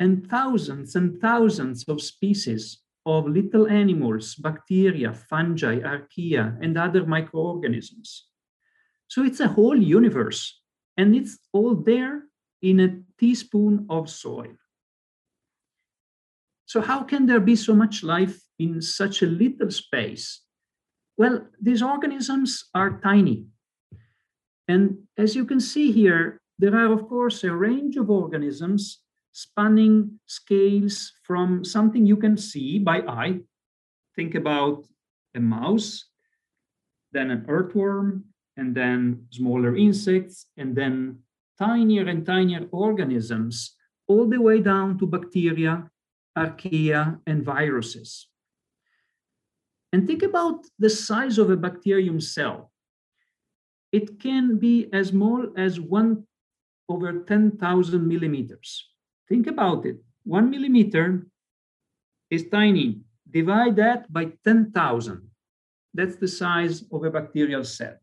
And 0.00 0.28
thousands 0.28 0.94
and 0.94 1.20
thousands 1.20 1.84
of 1.88 2.00
species 2.00 2.78
of 3.04 3.26
little 3.26 3.66
animals, 3.68 4.34
bacteria, 4.34 5.12
fungi, 5.12 5.80
archaea, 5.80 6.56
and 6.60 6.76
other 6.76 7.06
microorganisms. 7.06 8.26
So 9.08 9.24
it's 9.24 9.40
a 9.40 9.48
whole 9.48 9.80
universe, 9.80 10.60
and 10.96 11.16
it's 11.16 11.38
all 11.52 11.74
there 11.74 12.24
in 12.60 12.80
a 12.80 13.00
teaspoon 13.18 13.86
of 13.88 14.10
soil. 14.10 14.54
So, 16.66 16.82
how 16.82 17.02
can 17.02 17.24
there 17.24 17.40
be 17.40 17.56
so 17.56 17.74
much 17.74 18.02
life 18.02 18.38
in 18.58 18.82
such 18.82 19.22
a 19.22 19.26
little 19.26 19.70
space? 19.70 20.42
Well, 21.16 21.48
these 21.60 21.82
organisms 21.82 22.68
are 22.74 23.00
tiny. 23.00 23.46
And 24.68 25.07
as 25.18 25.34
you 25.34 25.44
can 25.44 25.60
see 25.60 25.90
here, 25.90 26.40
there 26.58 26.74
are, 26.74 26.92
of 26.92 27.08
course, 27.08 27.44
a 27.44 27.52
range 27.52 27.96
of 27.96 28.08
organisms 28.08 29.00
spanning 29.32 30.18
scales 30.26 31.12
from 31.22 31.64
something 31.64 32.06
you 32.06 32.16
can 32.16 32.36
see 32.36 32.78
by 32.78 33.00
eye. 33.00 33.40
Think 34.16 34.34
about 34.34 34.84
a 35.34 35.40
mouse, 35.40 36.06
then 37.12 37.30
an 37.30 37.44
earthworm, 37.48 38.24
and 38.56 38.74
then 38.74 39.26
smaller 39.30 39.76
insects, 39.76 40.46
and 40.56 40.74
then 40.74 41.18
tinier 41.58 42.08
and 42.08 42.26
tinier 42.26 42.66
organisms, 42.72 43.76
all 44.08 44.26
the 44.26 44.40
way 44.40 44.60
down 44.60 44.98
to 44.98 45.06
bacteria, 45.06 45.88
archaea, 46.36 47.20
and 47.26 47.44
viruses. 47.44 48.28
And 49.92 50.06
think 50.06 50.22
about 50.22 50.64
the 50.78 50.90
size 50.90 51.38
of 51.38 51.50
a 51.50 51.56
bacterium 51.56 52.20
cell. 52.20 52.72
It 53.92 54.20
can 54.20 54.58
be 54.58 54.88
as 54.92 55.08
small 55.08 55.48
as 55.56 55.80
one 55.80 56.26
over 56.88 57.20
10,000 57.20 58.06
millimeters. 58.06 58.88
Think 59.28 59.46
about 59.46 59.86
it. 59.86 59.96
One 60.24 60.50
millimeter 60.50 61.26
is 62.30 62.48
tiny. 62.50 63.00
Divide 63.30 63.76
that 63.76 64.12
by 64.12 64.32
10,000. 64.44 65.22
That's 65.94 66.16
the 66.16 66.28
size 66.28 66.84
of 66.92 67.04
a 67.04 67.10
bacterial 67.10 67.64
cell. 67.64 67.96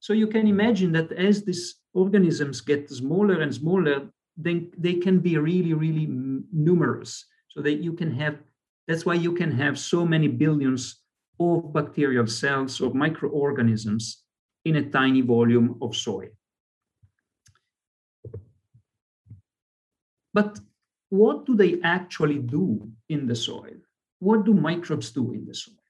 So 0.00 0.12
you 0.12 0.26
can 0.26 0.46
imagine 0.46 0.92
that 0.92 1.12
as 1.12 1.42
these 1.42 1.76
organisms 1.94 2.60
get 2.60 2.90
smaller 2.90 3.40
and 3.40 3.54
smaller, 3.54 4.08
then 4.36 4.70
they 4.76 4.94
can 4.94 5.18
be 5.18 5.38
really, 5.38 5.72
really 5.72 6.06
numerous. 6.52 7.24
So 7.48 7.62
that 7.62 7.82
you 7.82 7.94
can 7.94 8.12
have, 8.14 8.36
that's 8.86 9.06
why 9.06 9.14
you 9.14 9.32
can 9.32 9.50
have 9.52 9.78
so 9.78 10.04
many 10.04 10.28
billions 10.28 11.02
of 11.40 11.72
bacterial 11.72 12.26
cells 12.26 12.80
or 12.80 12.92
microorganisms 12.92 14.25
in 14.66 14.76
a 14.76 14.90
tiny 14.90 15.20
volume 15.20 15.78
of 15.80 15.94
soil. 15.94 16.28
But 20.34 20.58
what 21.08 21.46
do 21.46 21.54
they 21.54 21.80
actually 21.82 22.40
do 22.40 22.90
in 23.08 23.26
the 23.26 23.36
soil? 23.36 23.78
What 24.18 24.44
do 24.44 24.52
microbes 24.52 25.12
do 25.12 25.32
in 25.32 25.46
the 25.46 25.54
soil? 25.54 25.86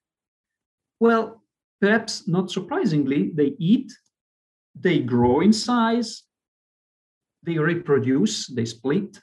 Well, 1.00 1.42
perhaps 1.80 2.28
not 2.28 2.50
surprisingly, 2.50 3.30
they 3.34 3.56
eat, 3.58 3.90
they 4.78 4.98
grow 5.00 5.40
in 5.40 5.52
size, 5.52 6.22
they 7.42 7.58
reproduce, 7.58 8.46
they 8.46 8.66
split, 8.66 9.18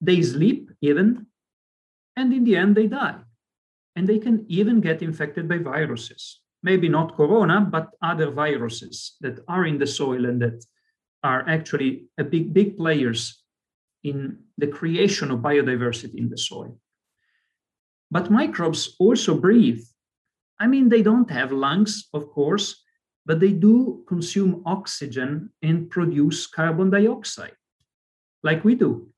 they 0.00 0.22
sleep 0.22 0.70
even, 0.80 1.26
and 2.16 2.32
in 2.32 2.44
the 2.44 2.56
end, 2.56 2.76
they 2.76 2.86
die 2.86 3.20
and 3.96 4.08
they 4.08 4.18
can 4.18 4.46
even 4.48 4.80
get 4.80 5.02
infected 5.02 5.48
by 5.48 5.58
viruses. 5.58 6.39
Maybe 6.62 6.88
not 6.88 7.16
corona, 7.16 7.60
but 7.60 7.90
other 8.02 8.30
viruses 8.30 9.16
that 9.20 9.40
are 9.48 9.64
in 9.64 9.78
the 9.78 9.86
soil 9.86 10.26
and 10.26 10.42
that 10.42 10.64
are 11.22 11.48
actually 11.48 12.06
a 12.18 12.24
big, 12.24 12.52
big 12.52 12.76
players 12.76 13.42
in 14.04 14.38
the 14.58 14.66
creation 14.66 15.30
of 15.30 15.40
biodiversity 15.40 16.16
in 16.16 16.28
the 16.28 16.38
soil. 16.38 16.78
But 18.10 18.30
microbes 18.30 18.96
also 18.98 19.38
breathe. 19.38 19.82
I 20.58 20.66
mean, 20.66 20.88
they 20.88 21.02
don't 21.02 21.30
have 21.30 21.52
lungs, 21.52 22.08
of 22.12 22.28
course, 22.30 22.82
but 23.24 23.40
they 23.40 23.52
do 23.52 24.04
consume 24.08 24.62
oxygen 24.66 25.50
and 25.62 25.88
produce 25.88 26.46
carbon 26.46 26.90
dioxide, 26.90 27.56
like 28.42 28.64
we 28.64 28.74
do, 28.74 29.08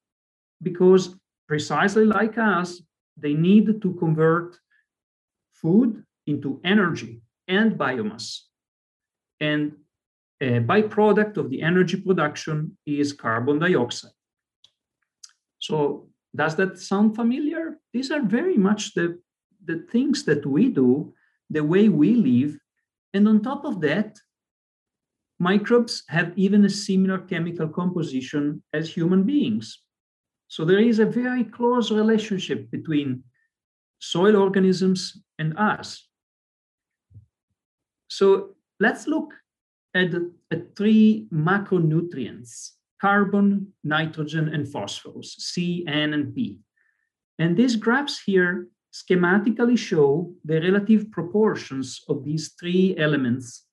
because 0.61 1.17
precisely 1.49 2.05
like 2.05 2.39
us, 2.39 2.83
they 3.17 3.35
need 3.35 3.81
to 3.81 3.95
convert 3.95 4.59
food 5.53 6.05
into 6.27 6.61
energy 6.65 7.23
and 7.59 7.69
biomass. 7.85 8.27
And 9.41 9.63
a 10.41 10.61
byproduct 10.71 11.37
of 11.37 11.51
the 11.51 11.61
energy 11.71 11.99
production 12.07 12.57
is 12.87 13.13
carbon 13.13 13.59
dioxide. 13.59 14.19
So, 15.59 15.77
does 16.35 16.55
that 16.57 16.79
sound 16.79 17.15
familiar? 17.15 17.65
These 17.93 18.11
are 18.11 18.23
very 18.23 18.57
much 18.57 18.95
the, 18.95 19.07
the 19.65 19.79
things 19.93 20.25
that 20.25 20.45
we 20.47 20.71
do, 20.83 21.13
the 21.51 21.63
way 21.63 21.85
we 21.89 22.11
live. 22.15 22.59
And 23.15 23.29
on 23.29 23.43
top 23.43 23.65
of 23.65 23.81
that, 23.83 24.19
microbes 25.39 26.05
have 26.09 26.33
even 26.37 26.65
a 26.65 26.71
similar 26.71 27.19
chemical 27.19 27.69
composition 27.69 28.63
as 28.73 28.89
human 28.89 29.23
beings. 29.25 29.67
So 30.49 30.65
there 30.65 30.85
is 30.91 30.99
a 30.99 31.13
very 31.23 31.45
close 31.45 31.91
relationship 31.91 32.71
between 32.71 33.25
soil 34.01 34.37
organisms 34.37 35.23
and 35.39 35.57
us. 35.59 36.09
So 38.13 38.57
let's 38.79 39.07
look 39.07 39.33
at, 39.95 40.11
three 40.77 41.27
macronutrients 41.33 42.73
carbon, 43.01 43.73
nitrogen, 43.83 44.49
and 44.55 44.69
phosphorus, 44.69 45.35
C, 45.39 45.83
N, 45.89 46.13
and 46.13 46.35
P. 46.35 46.61
And 47.39 47.57
these 47.57 47.75
graphs 47.75 48.23
here 48.23 48.69
schematically 48.93 49.77
show 49.77 50.33
the 50.45 50.61
relative 50.61 51.11
proportions 51.11 52.05
of 52.09 52.23
these 52.23 52.55
three 52.61 52.95
elements 52.99 53.65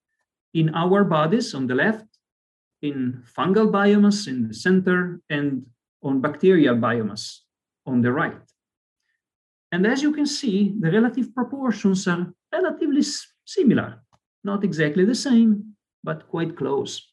in 0.54 0.74
our 0.74 1.04
bodies 1.04 1.54
on 1.54 1.66
the 1.68 1.74
left, 1.74 2.06
in 2.82 3.22
fungal 3.36 3.70
biomass 3.70 4.26
in 4.26 4.48
the 4.48 4.54
center, 4.54 5.20
and 5.28 5.66
on 6.02 6.20
bacterial 6.20 6.76
biomass 6.76 7.40
on 7.86 8.00
the 8.00 8.10
right. 8.10 8.46
And 9.70 9.86
as 9.86 10.02
you 10.02 10.12
can 10.12 10.26
see, 10.26 10.74
the 10.80 10.90
relative 10.90 11.32
proportions 11.34 12.08
are 12.08 12.32
relatively 12.52 13.04
similar, 13.44 14.02
not 14.44 14.64
exactly 14.64 15.04
the 15.04 15.14
same, 15.14 15.74
but 16.02 16.28
quite 16.28 16.56
close. 16.56 17.12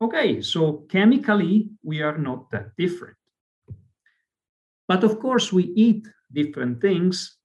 Okay, 0.00 0.40
so 0.42 0.84
chemically, 0.88 1.70
we 1.82 2.02
are 2.02 2.18
not 2.18 2.50
that 2.50 2.76
different. 2.76 3.16
But 4.86 5.04
of 5.04 5.18
course, 5.18 5.52
we 5.52 5.64
eat 5.74 6.06
different 6.32 6.80
things. 6.80 7.36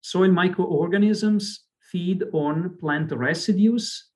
Soil 0.00 0.30
microorganisms 0.30 1.64
feed 1.92 2.24
on 2.32 2.76
plant 2.78 3.12
residues 3.12 4.10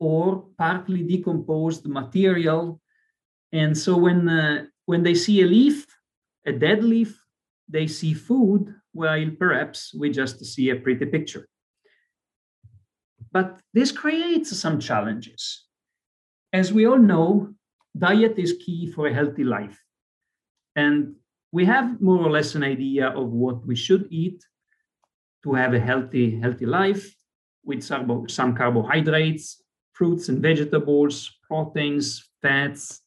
or 0.00 0.46
partly 0.58 1.02
decomposed 1.02 1.86
material 1.86 2.80
and 3.54 3.78
so 3.78 3.96
when 3.96 4.28
uh, 4.28 4.64
when 4.86 5.04
they 5.04 5.14
see 5.14 5.42
a 5.42 5.46
leaf, 5.46 5.86
a 6.44 6.52
dead 6.52 6.82
leaf, 6.82 7.16
they 7.68 7.86
see 7.86 8.12
food, 8.12 8.74
while 8.92 9.30
perhaps 9.38 9.94
we 9.94 10.10
just 10.10 10.44
see 10.44 10.70
a 10.70 10.76
pretty 10.76 11.06
picture. 11.06 11.48
But 13.34 13.58
this 13.74 13.90
creates 13.90 14.56
some 14.56 14.78
challenges. 14.78 15.66
As 16.52 16.72
we 16.72 16.86
all 16.86 16.98
know, 16.98 17.52
diet 17.98 18.38
is 18.38 18.62
key 18.64 18.92
for 18.92 19.08
a 19.08 19.12
healthy 19.12 19.42
life. 19.42 19.82
And 20.76 21.16
we 21.50 21.64
have 21.64 22.00
more 22.00 22.20
or 22.20 22.30
less 22.30 22.54
an 22.54 22.62
idea 22.62 23.08
of 23.08 23.30
what 23.30 23.66
we 23.66 23.74
should 23.74 24.06
eat 24.10 24.44
to 25.42 25.52
have 25.52 25.74
a 25.74 25.80
healthy, 25.80 26.38
healthy 26.38 26.64
life 26.64 27.12
with 27.64 27.82
some, 27.82 28.28
some 28.28 28.54
carbohydrates, 28.54 29.62
fruits 29.92 30.28
and 30.28 30.40
vegetables, 30.40 31.30
proteins, 31.48 32.30
fats, 32.40 33.00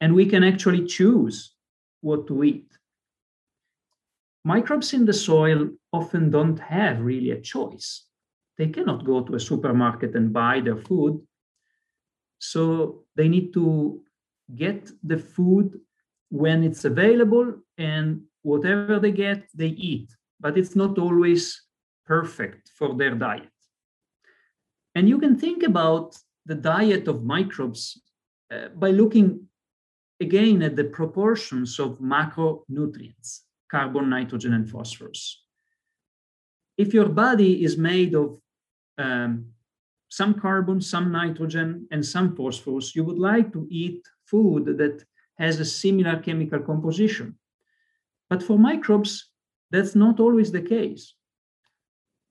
and 0.00 0.14
we 0.14 0.24
can 0.24 0.42
actually 0.42 0.86
choose 0.86 1.54
what 2.00 2.26
to 2.28 2.44
eat. 2.44 2.70
Microbes 4.44 4.94
in 4.94 5.04
the 5.04 5.12
soil 5.12 5.68
often 5.92 6.30
don't 6.30 6.58
have 6.58 7.00
really 7.00 7.30
a 7.30 7.40
choice. 7.40 8.06
They 8.58 8.68
cannot 8.68 9.04
go 9.04 9.22
to 9.22 9.34
a 9.34 9.40
supermarket 9.40 10.14
and 10.14 10.32
buy 10.32 10.60
their 10.60 10.76
food. 10.76 11.20
So 12.38 13.04
they 13.16 13.28
need 13.28 13.52
to 13.54 14.00
get 14.54 14.90
the 15.02 15.18
food 15.18 15.80
when 16.30 16.62
it's 16.64 16.84
available, 16.84 17.54
and 17.78 18.22
whatever 18.42 18.98
they 18.98 19.12
get, 19.12 19.48
they 19.54 19.68
eat. 19.68 20.10
But 20.40 20.58
it's 20.58 20.74
not 20.74 20.98
always 20.98 21.62
perfect 22.06 22.70
for 22.76 22.94
their 22.94 23.14
diet. 23.14 23.48
And 24.94 25.08
you 25.08 25.18
can 25.18 25.38
think 25.38 25.62
about 25.62 26.16
the 26.46 26.54
diet 26.54 27.08
of 27.08 27.24
microbes 27.24 28.00
uh, 28.52 28.68
by 28.68 28.90
looking 28.90 29.48
again 30.20 30.62
at 30.62 30.76
the 30.76 30.84
proportions 30.84 31.78
of 31.80 31.98
macronutrients, 31.98 33.40
carbon, 33.70 34.10
nitrogen, 34.10 34.54
and 34.54 34.68
phosphorus. 34.68 35.42
If 36.76 36.92
your 36.92 37.08
body 37.08 37.64
is 37.64 37.78
made 37.78 38.14
of 38.14 38.40
um, 38.98 39.46
some 40.08 40.34
carbon, 40.34 40.80
some 40.80 41.10
nitrogen, 41.10 41.88
and 41.90 42.04
some 42.04 42.36
phosphorus, 42.36 42.94
you 42.94 43.04
would 43.04 43.18
like 43.18 43.52
to 43.52 43.66
eat 43.70 44.02
food 44.26 44.64
that 44.78 45.04
has 45.38 45.58
a 45.58 45.64
similar 45.64 46.20
chemical 46.20 46.60
composition. 46.60 47.36
But 48.30 48.42
for 48.42 48.58
microbes, 48.58 49.30
that's 49.70 49.94
not 49.94 50.20
always 50.20 50.52
the 50.52 50.62
case. 50.62 51.14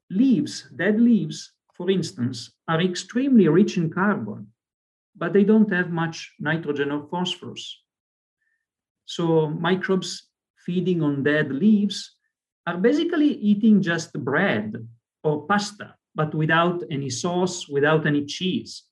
Leaves, 0.09 0.69
dead 0.75 0.99
leaves, 0.99 1.53
for 1.73 1.89
instance, 1.89 2.51
are 2.67 2.81
extremely 2.81 3.47
rich 3.47 3.77
in 3.77 3.89
carbon, 3.89 4.47
but 5.15 5.33
they 5.33 5.43
don't 5.43 5.71
have 5.71 5.89
much 5.91 6.33
nitrogen 6.39 6.91
or 6.91 7.07
phosphorus. 7.09 7.79
so 9.05 9.49
microbes 9.49 10.29
feeding 10.65 11.01
on 11.01 11.23
dead 11.23 11.51
leaves, 11.51 12.15
are 12.65 12.77
basically 12.77 13.27
eating 13.27 13.81
just 13.81 14.13
bread 14.13 14.75
or 15.23 15.45
pasta, 15.45 15.95
but 16.15 16.33
without 16.33 16.83
any 16.91 17.09
sauce, 17.09 17.67
without 17.67 18.05
any 18.05 18.25
cheese 18.25 18.83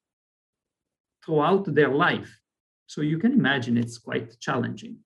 throughout 1.24 1.74
their 1.74 1.90
life. 1.90 2.40
So 2.88 3.02
you 3.02 3.18
can 3.18 3.32
imagine 3.32 3.78
it's 3.78 3.98
quite 3.98 4.40
challenging, 4.40 4.98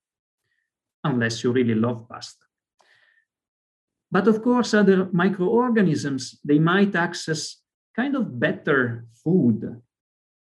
unless 1.04 1.44
you 1.44 1.52
really 1.52 1.76
love 1.76 2.08
pasta. 2.10 2.46
But 4.12 4.28
of 4.28 4.42
course, 4.42 4.74
other 4.74 5.10
microorganisms, 5.12 6.40
they 6.44 6.60
might 6.60 6.96
access 6.96 7.58
kind 7.96 8.16
of 8.16 8.40
better 8.40 9.06
food. 9.24 9.82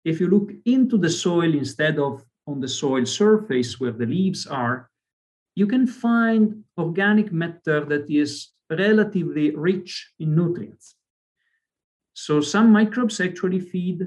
If 0.05 0.21
you 0.21 0.29
look 0.29 0.51
into 0.65 0.97
the 0.97 1.11
soil 1.11 1.55
instead 1.55 1.99
of 1.99 2.25
on 2.47 2.61
the 2.61 2.69
soil 2.69 3.05
surface 3.05 3.79
where 3.79 3.93
the 3.93 4.07
leaves 4.07 4.47
are, 4.47 4.91
you 5.55 5.67
can 5.67 5.87
find 5.87 6.65
organic 6.79 7.33
matter 7.33 7.85
that 7.85 8.09
is 8.09 8.51
relatively 8.71 9.55
rich 9.55 10.13
in 10.19 10.35
nutrients. 10.35 10.95
So 12.21 12.41
some 12.41 12.73
microbes 12.73 13.21
actually 13.21 13.61
feed 13.61 14.03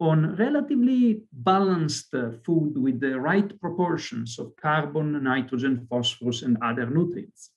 on 0.00 0.36
relatively 0.36 1.24
balanced 1.32 2.10
food 2.44 2.78
with 2.78 2.98
the 2.98 3.20
right 3.20 3.60
proportions 3.60 4.38
of 4.38 4.56
carbon, 4.56 5.22
nitrogen, 5.22 5.86
phosphorus, 5.90 6.40
and 6.40 6.56
other 6.62 6.86
nutrients. 6.86 7.50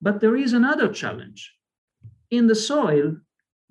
But 0.00 0.20
there 0.20 0.36
is 0.36 0.54
another 0.54 0.88
challenge. 0.88 1.54
In 2.30 2.46
the 2.46 2.54
soil, 2.54 3.18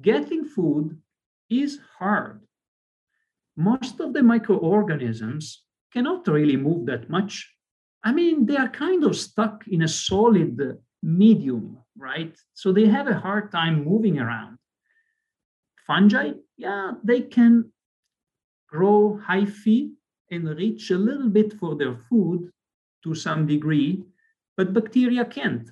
getting 0.03 0.45
food 0.45 1.01
is 1.49 1.79
hard. 1.97 2.41
Most 3.57 3.99
of 4.01 4.13
the 4.13 4.21
microorganisms 4.21 5.63
cannot 5.91 6.27
really 6.27 6.57
move 6.57 6.85
that 6.85 7.09
much. 7.09 7.51
I 8.03 8.11
mean, 8.13 8.45
they 8.45 8.55
are 8.55 8.69
kind 8.69 9.03
of 9.03 9.17
stuck 9.17 9.67
in 9.67 9.81
a 9.81 9.87
solid 9.87 10.77
medium, 11.01 11.79
right? 11.97 12.37
So 12.53 12.71
they 12.71 12.85
have 12.85 13.07
a 13.07 13.19
hard 13.19 13.51
time 13.51 13.83
moving 13.83 14.19
around. 14.19 14.59
Fungi, 15.91 16.31
yeah, 16.55 16.93
they 17.03 17.19
can 17.19 17.69
grow 18.69 19.19
hyphae 19.27 19.91
and 20.31 20.47
reach 20.47 20.89
a 20.89 20.97
little 20.97 21.27
bit 21.27 21.51
for 21.59 21.75
their 21.75 21.97
food 22.07 22.49
to 23.03 23.13
some 23.13 23.45
degree, 23.45 24.01
but 24.55 24.71
bacteria 24.71 25.25
can't. 25.25 25.69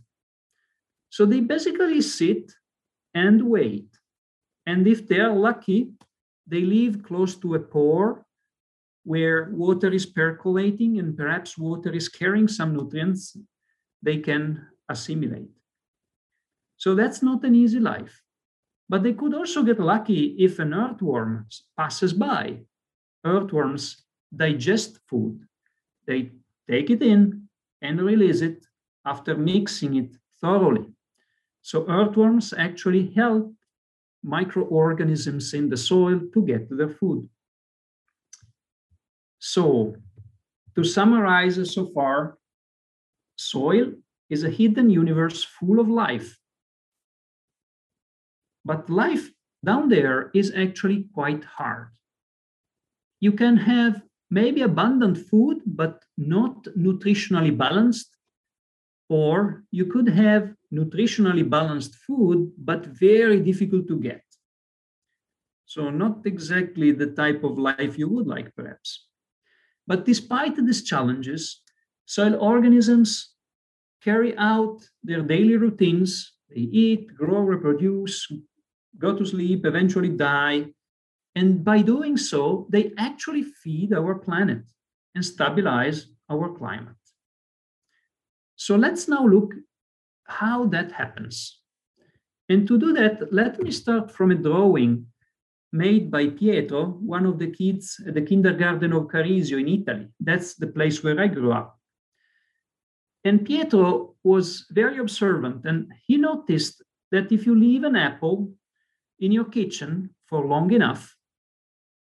So 1.10 1.26
they 1.26 1.40
basically 1.40 2.02
sit 2.02 2.52
and 3.14 3.44
wait. 3.44 3.88
And 4.66 4.86
if 4.88 5.08
they're 5.08 5.32
lucky, 5.32 5.94
they 6.46 6.64
live 6.66 7.02
close 7.02 7.36
to 7.38 7.56
a 7.56 7.60
pore 7.60 8.26
where 9.06 9.50
water 9.54 9.90
is 9.90 10.06
percolating 10.06 11.00
and 11.00 11.16
perhaps 11.16 11.58
water 11.58 11.94
is 11.94 12.10
carrying 12.10 12.50
some 12.50 12.76
nutrients 12.76 13.38
they 14.04 14.18
can 14.18 14.68
assimilate. 14.90 15.56
So 16.76 16.94
that's 16.94 17.24
not 17.24 17.46
an 17.46 17.56
easy 17.56 17.80
life. 17.80 18.22
But 18.90 19.04
they 19.04 19.14
could 19.14 19.36
also 19.36 19.62
get 19.64 19.80
lucky 19.80 20.36
if 20.40 20.58
an 20.58 20.74
earthworm 20.74 21.48
passes 21.78 22.12
by. 22.12 22.62
Earthworms 23.24 24.04
digest 24.36 25.00
food. 25.08 25.46
They 26.08 26.32
take 26.68 26.90
it 26.90 27.04
in 27.04 27.48
and 27.82 28.02
release 28.02 28.42
it 28.42 28.66
after 29.06 29.38
mixing 29.38 29.96
it 29.96 30.18
thoroughly. 30.42 30.86
So 31.62 31.88
earthworms 31.88 32.54
actually 32.58 33.12
help 33.16 33.54
microorganisms 34.24 35.54
in 35.54 35.70
the 35.70 35.78
soil 35.78 36.22
to 36.34 36.42
get 36.46 36.68
their 36.70 36.90
food. 36.90 37.30
So 39.40 39.96
to 40.76 40.84
summarize 40.84 41.74
so 41.74 41.92
far, 41.94 42.38
soil 43.38 43.94
is 44.30 44.44
a 44.44 44.50
hidden 44.50 44.90
universe 44.90 45.44
full 45.44 45.80
of 45.80 45.88
life. 45.90 46.38
But 48.70 48.88
life 48.88 49.32
down 49.66 49.90
there 49.90 50.30
is 50.36 50.54
actually 50.56 51.08
quite 51.16 51.44
hard. 51.44 51.90
You 53.20 53.32
can 53.32 53.58
have 53.58 54.04
maybe 54.30 54.62
abundant 54.62 55.18
food, 55.18 55.58
but 55.66 56.04
not 56.20 56.56
nutritionally 56.78 57.58
balanced, 57.58 58.12
or 59.10 59.64
you 59.72 59.86
could 59.88 60.08
have 60.10 60.54
nutritionally 60.72 61.50
balanced 61.50 61.96
food, 62.06 62.52
but 62.60 62.86
very 62.86 63.40
difficult 63.40 63.88
to 63.88 63.98
get. 63.98 64.24
So, 65.66 65.90
not 65.90 66.28
exactly 66.28 66.92
the 66.92 67.08
type 67.22 67.44
of 67.44 67.58
life 67.58 67.98
you 67.98 68.08
would 68.08 68.28
like, 68.28 68.56
perhaps. 68.56 69.08
But 69.88 70.06
despite 70.06 70.64
these 70.64 70.84
challenges, 70.84 71.64
soil 72.06 72.36
organisms 72.36 73.34
carry 74.04 74.38
out 74.38 74.78
their 75.02 75.24
daily 75.24 75.58
routines. 75.58 76.34
They 76.52 76.62
eat, 76.62 77.16
grow, 77.16 77.42
reproduce, 77.42 78.28
go 79.00 79.16
to 79.16 79.26
sleep, 79.26 79.66
eventually 79.66 80.10
die. 80.10 80.68
And 81.36 81.64
by 81.64 81.82
doing 81.82 82.18
so, 82.18 82.68
they 82.70 82.92
actually 82.98 83.44
feed 83.44 83.94
our 83.94 84.16
planet 84.16 84.64
and 85.16 85.26
stabilize 85.26 86.08
our 86.30 86.50
climate. 86.50 86.96
So 88.56 88.76
let's 88.76 89.08
now 89.08 89.26
look 89.26 89.54
how 90.26 90.66
that 90.68 90.92
happens. 90.92 91.62
And 92.50 92.68
to 92.68 92.78
do 92.78 92.94
that, 92.94 93.32
let 93.32 93.62
me 93.62 93.72
start 93.72 94.12
from 94.12 94.32
a 94.32 94.36
drawing 94.36 95.06
made 95.72 96.10
by 96.10 96.28
Pietro, 96.28 96.98
one 97.00 97.26
of 97.26 97.38
the 97.38 97.52
kids 97.52 98.02
at 98.08 98.16
the 98.16 98.22
kindergarten 98.22 98.92
of 98.92 99.08
Carisio 99.08 99.60
in 99.60 99.68
Italy. 99.68 100.08
That's 100.20 100.56
the 100.56 100.68
place 100.68 101.04
where 101.04 101.20
I 101.20 101.28
grew 101.28 101.52
up. 101.52 101.80
And 103.24 103.46
Pietro 103.46 104.16
was 104.24 104.66
very 104.72 104.98
observant 104.98 105.66
and 105.66 105.92
he 106.08 106.18
noticed 106.18 106.82
that 107.12 107.32
if 107.32 107.46
you 107.46 107.54
leave 107.54 107.84
an 107.84 107.96
apple 107.96 108.54
in 109.20 109.32
your 109.32 109.46
kitchen 109.46 110.10
for 110.28 110.46
long 110.46 110.72
enough, 110.72 111.16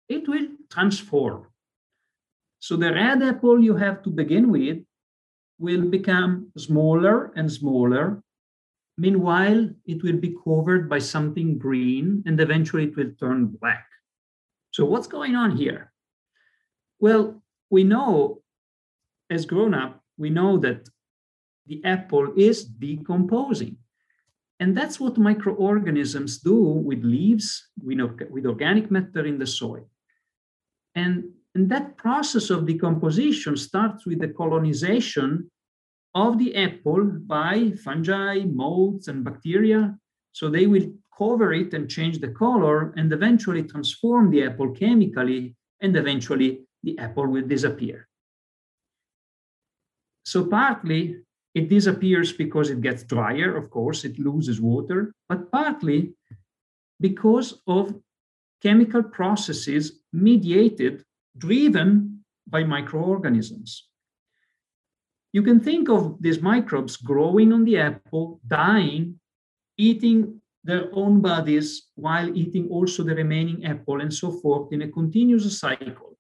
it 0.10 0.28
will 0.28 0.48
transform. 0.70 1.48
So 2.60 2.76
the 2.76 2.94
red 2.94 3.22
apple 3.22 3.64
you 3.64 3.76
have 3.76 4.04
to 4.04 4.10
begin 4.10 4.52
with 4.52 4.80
will 5.60 5.90
become 5.90 6.52
smaller 6.58 7.32
and 7.36 7.52
smaller. 7.52 8.22
Meanwhile, 8.98 9.70
it 9.86 10.04
will 10.04 10.18
be 10.18 10.36
covered 10.44 10.90
by 10.90 11.00
something 11.00 11.58
green 11.58 12.24
and 12.26 12.40
eventually 12.40 12.86
it 12.86 12.96
will 12.96 13.12
turn 13.20 13.48
black. 13.48 13.86
So, 14.72 14.86
what's 14.86 15.08
going 15.08 15.36
on 15.36 15.56
here? 15.56 15.92
Well, 17.00 17.42
we 17.70 17.84
know 17.84 18.42
as 19.30 19.46
grown 19.46 19.74
up, 19.74 20.04
we 20.18 20.30
know 20.30 20.58
that 20.60 20.88
the 21.68 21.84
apple 21.84 22.34
is 22.36 22.64
decomposing. 22.64 23.78
And 24.60 24.76
that's 24.76 25.00
what 25.00 25.18
microorganisms 25.18 26.40
do 26.40 26.56
with 26.56 27.04
leaves, 27.04 27.70
with 27.84 28.46
organic 28.46 28.90
matter 28.90 29.26
in 29.26 29.38
the 29.38 29.46
soil. 29.46 29.88
And, 30.96 31.26
and 31.54 31.70
that 31.70 31.98
process 31.98 32.50
of 32.50 32.66
decomposition 32.66 33.56
starts 33.56 34.06
with 34.06 34.20
the 34.20 34.30
colonization 34.30 35.52
of 36.16 36.40
the 36.40 36.56
apple 36.56 37.04
by 37.04 37.72
fungi, 37.84 38.40
molds, 38.46 39.08
and 39.08 39.24
bacteria. 39.24 39.96
So 40.32 40.50
they 40.50 40.66
will 40.66 40.92
cover 41.16 41.54
it 41.54 41.74
and 41.74 41.90
change 41.90 42.20
the 42.20 42.30
color 42.30 42.94
and 42.98 43.14
eventually 43.14 43.64
transform 43.64 44.32
the 44.32 44.44
apple 44.44 44.72
chemically, 44.72 45.56
and 45.82 45.96
eventually 45.96 46.62
the 46.82 46.98
apple 46.98 47.28
will 47.28 47.48
disappear. 47.48 48.08
So 50.26 50.46
partly 50.46 51.22
it 51.58 51.70
disappears 51.70 52.32
because 52.32 52.70
it 52.70 52.82
gets 52.82 53.02
drier, 53.02 53.58
of 53.58 53.72
course, 53.72 54.06
it 54.06 54.20
loses 54.20 54.62
water, 54.62 55.12
but 55.28 55.52
partly 55.52 56.14
because 57.00 57.62
of 57.66 57.96
chemical 58.62 59.02
processes 59.02 60.02
mediated, 60.14 61.04
driven 61.36 62.24
by 62.48 62.64
microorganisms. 62.64 63.90
You 65.34 65.42
can 65.42 65.60
think 65.60 65.90
of 65.90 66.22
these 66.22 66.42
microbes 66.42 66.96
growing 66.96 67.52
on 67.52 67.66
the 67.66 67.80
apple, 67.80 68.40
dying, 68.46 69.20
eating 69.78 70.40
their 70.64 70.86
own 70.94 71.22
bodies 71.22 71.90
while 71.96 72.30
eating 72.38 72.70
also 72.70 73.02
the 73.04 73.16
remaining 73.16 73.66
apple, 73.66 74.02
and 74.02 74.14
so 74.14 74.32
forth 74.32 74.72
in 74.74 74.84
a 74.84 74.92
continuous 75.00 75.60
cycle 75.60 76.18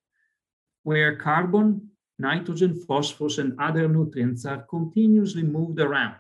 where 0.82 1.15
carbon 1.15 1.89
nitrogen, 2.20 2.76
phosphorus, 2.88 3.38
and 3.38 3.60
other 3.60 3.88
nutrients 3.88 4.46
are 4.46 4.66
continuously 4.70 5.44
moved 5.44 5.80
around. 5.80 6.16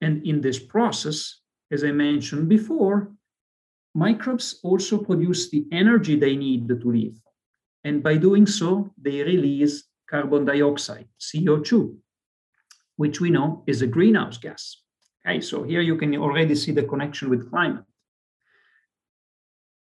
And 0.00 0.26
in 0.26 0.40
this 0.40 0.58
process, 0.58 1.40
as 1.70 1.84
I 1.84 1.92
mentioned 1.92 2.48
before, 2.48 3.12
microbes 3.94 4.60
also 4.62 4.98
produce 4.98 5.50
the 5.50 5.66
energy 5.72 6.16
they 6.16 6.36
need 6.36 6.68
to 6.68 6.74
live. 6.74 7.14
And 7.84 8.02
by 8.02 8.16
doing 8.16 8.46
so, 8.46 8.92
they 9.00 9.22
release 9.22 9.84
carbon 10.08 10.44
dioxide, 10.44 11.08
CO2, 11.20 11.96
which 12.96 13.20
we 13.20 13.30
know 13.30 13.62
is 13.66 13.82
a 13.82 13.86
greenhouse 13.86 14.38
gas. 14.38 14.82
Okay, 15.26 15.40
so 15.40 15.62
here 15.62 15.80
you 15.80 15.96
can 15.96 16.14
already 16.16 16.54
see 16.54 16.72
the 16.72 16.82
connection 16.82 17.30
with 17.30 17.48
climate. 17.48 17.84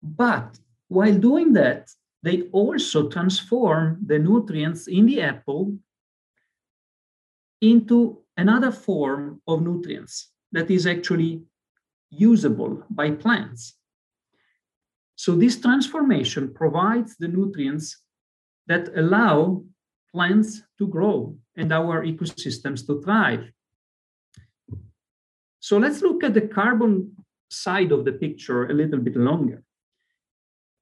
But 0.03 0.59
while 0.87 1.17
doing 1.17 1.53
that, 1.53 1.89
they 2.23 2.43
also 2.51 3.09
transform 3.09 3.99
the 4.05 4.19
nutrients 4.19 4.87
in 4.87 5.05
the 5.05 5.21
apple 5.21 5.77
into 7.61 8.21
another 8.37 8.71
form 8.71 9.41
of 9.47 9.61
nutrients 9.61 10.31
that 10.51 10.69
is 10.69 10.85
actually 10.85 11.41
usable 12.09 12.83
by 12.89 13.11
plants. 13.11 13.77
So 15.15 15.35
this 15.35 15.59
transformation 15.59 16.53
provides 16.53 17.15
the 17.17 17.27
nutrients 17.27 18.01
that 18.67 18.89
allow 18.95 19.63
plants 20.11 20.61
to 20.77 20.87
grow 20.87 21.37
and 21.55 21.71
our 21.71 22.03
ecosystems 22.03 22.85
to 22.87 23.01
thrive. 23.01 23.51
So 25.59 25.77
let's 25.77 26.01
look 26.01 26.23
at 26.23 26.33
the 26.33 26.41
carbon 26.41 27.15
side 27.49 27.91
of 27.91 28.03
the 28.05 28.13
picture 28.13 28.65
a 28.65 28.73
little 28.73 28.99
bit 28.99 29.15
longer. 29.15 29.63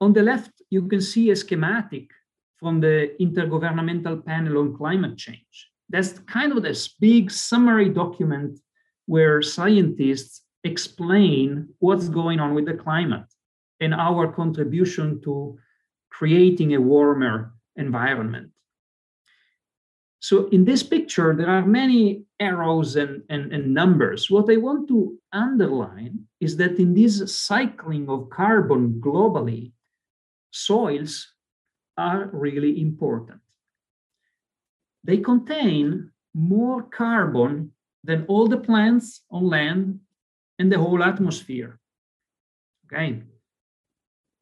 On 0.02 0.14
the 0.14 0.24
left, 0.24 0.52
you 0.70 0.88
can 0.88 1.02
see 1.02 1.30
a 1.30 1.36
schematic 1.36 2.12
from 2.58 2.80
the 2.80 3.16
Intergovernmental 3.20 4.26
Panel 4.26 4.58
on 4.60 4.76
Climate 4.76 5.18
Change. 5.18 5.72
That's 5.90 6.20
kind 6.20 6.52
of 6.52 6.64
this 6.64 6.88
big 6.88 7.32
summary 7.32 7.90
document 7.90 8.60
where 9.08 9.42
scientists 9.42 10.44
explain 10.64 11.70
what's 11.80 12.10
going 12.10 12.40
on 12.40 12.54
with 12.54 12.66
the 12.66 12.74
climate 12.74 13.26
and 13.80 13.94
our 13.94 14.32
contribution 14.32 15.22
to 15.22 15.58
creating 16.10 16.76
a 16.76 16.82
warmer 16.82 17.54
environment. 17.76 18.52
So 20.20 20.48
in 20.50 20.66
this 20.66 20.84
picture, 20.84 21.34
there 21.34 21.50
are 21.50 21.66
many 21.66 22.26
arrows 22.40 22.98
and, 22.98 23.24
and, 23.30 23.54
and, 23.54 23.74
numbers. 23.74 24.30
What 24.30 24.52
I 24.52 24.58
want 24.58 24.90
to 24.90 25.18
underline 25.32 26.28
is 26.42 26.58
that 26.58 26.78
in 26.78 26.94
this 26.94 27.34
cycling 27.34 28.10
of 28.10 28.30
carbon 28.30 29.00
globally, 29.00 29.72
soils 30.52 31.34
are 31.98 32.30
really 32.32 32.82
important. 32.82 33.42
They 35.04 35.18
contain 35.18 36.12
more 36.34 36.84
carbon 36.84 37.72
than 38.04 38.26
all 38.28 38.48
the 38.48 38.58
plants 38.58 39.22
on 39.30 39.48
land 39.48 40.00
and 40.58 40.72
the 40.72 40.78
whole 40.78 41.04
atmosphere. 41.04 41.80
Okay. 42.86 43.24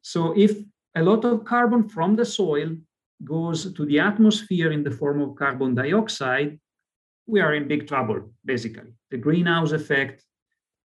So 0.02 0.32
if 0.36 0.58
a 0.94 1.02
lot 1.02 1.24
of 1.24 1.44
carbon 1.44 1.88
from 1.88 2.16
the 2.16 2.24
soil 2.24 2.76
goes 3.24 3.72
to 3.72 3.84
the 3.84 3.98
atmosphere 3.98 4.72
in 4.72 4.82
the 4.82 4.90
form 4.90 5.20
of 5.20 5.36
carbon 5.36 5.74
dioxide, 5.74 6.58
we 7.26 7.40
are 7.40 7.54
in 7.54 7.68
big 7.68 7.86
trouble, 7.86 8.32
basically. 8.44 8.92
The 9.10 9.18
greenhouse 9.18 9.72
effect 9.72 10.24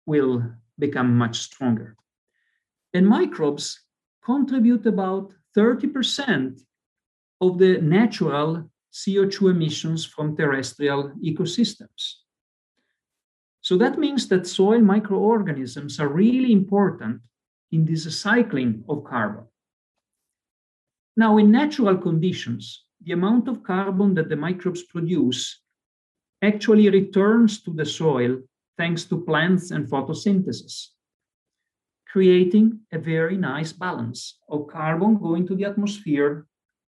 will 0.06 0.42
become 0.78 1.16
much 1.16 1.40
stronger. 1.40 1.96
And 2.94 3.06
microbes 3.06 3.80
contribute 4.24 4.86
about 4.86 5.32
30% 5.56 6.60
of 7.40 7.58
the 7.58 7.78
natural 7.80 8.70
CO2 8.92 9.50
emissions 9.50 10.04
from 10.04 10.36
terrestrial 10.36 11.12
ecosystems. 11.24 12.22
So 13.60 13.76
that 13.78 13.98
means 13.98 14.28
that 14.28 14.46
soil 14.46 14.80
microorganisms 14.80 16.00
are 16.00 16.08
really 16.08 16.52
important 16.52 17.22
in 17.70 17.84
this 17.84 18.20
cycling 18.20 18.84
of 18.88 19.04
carbon. 19.04 19.44
Now, 21.16 21.38
in 21.38 21.50
natural 21.50 21.96
conditions, 21.96 22.84
the 23.04 23.12
amount 23.12 23.48
of 23.48 23.62
carbon 23.62 24.14
that 24.14 24.28
the 24.28 24.36
microbes 24.36 24.82
produce 24.82 25.60
actually 26.42 26.88
returns 26.90 27.62
to 27.62 27.72
the 27.72 27.84
soil 27.84 28.38
thanks 28.76 29.04
to 29.04 29.20
plants 29.20 29.70
and 29.70 29.86
photosynthesis, 29.88 30.88
creating 32.12 32.78
a 32.92 32.98
very 32.98 33.38
nice 33.38 33.72
balance 33.72 34.38
of 34.50 34.66
carbon 34.66 35.16
going 35.16 35.46
to 35.46 35.54
the 35.56 35.64
atmosphere, 35.64 36.46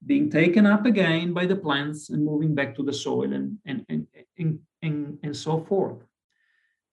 being 0.06 0.30
taken 0.30 0.68
up 0.68 0.86
again 0.86 1.34
by 1.34 1.44
the 1.48 1.56
plants 1.56 2.12
and 2.12 2.24
moving 2.24 2.54
back 2.54 2.76
to 2.76 2.84
the 2.84 2.94
soil 2.94 3.34
and, 3.34 3.58
and, 3.66 3.84
and, 3.90 4.06
and, 4.38 4.60
and, 4.84 5.18
and 5.24 5.36
so 5.36 5.60
forth. 5.60 5.98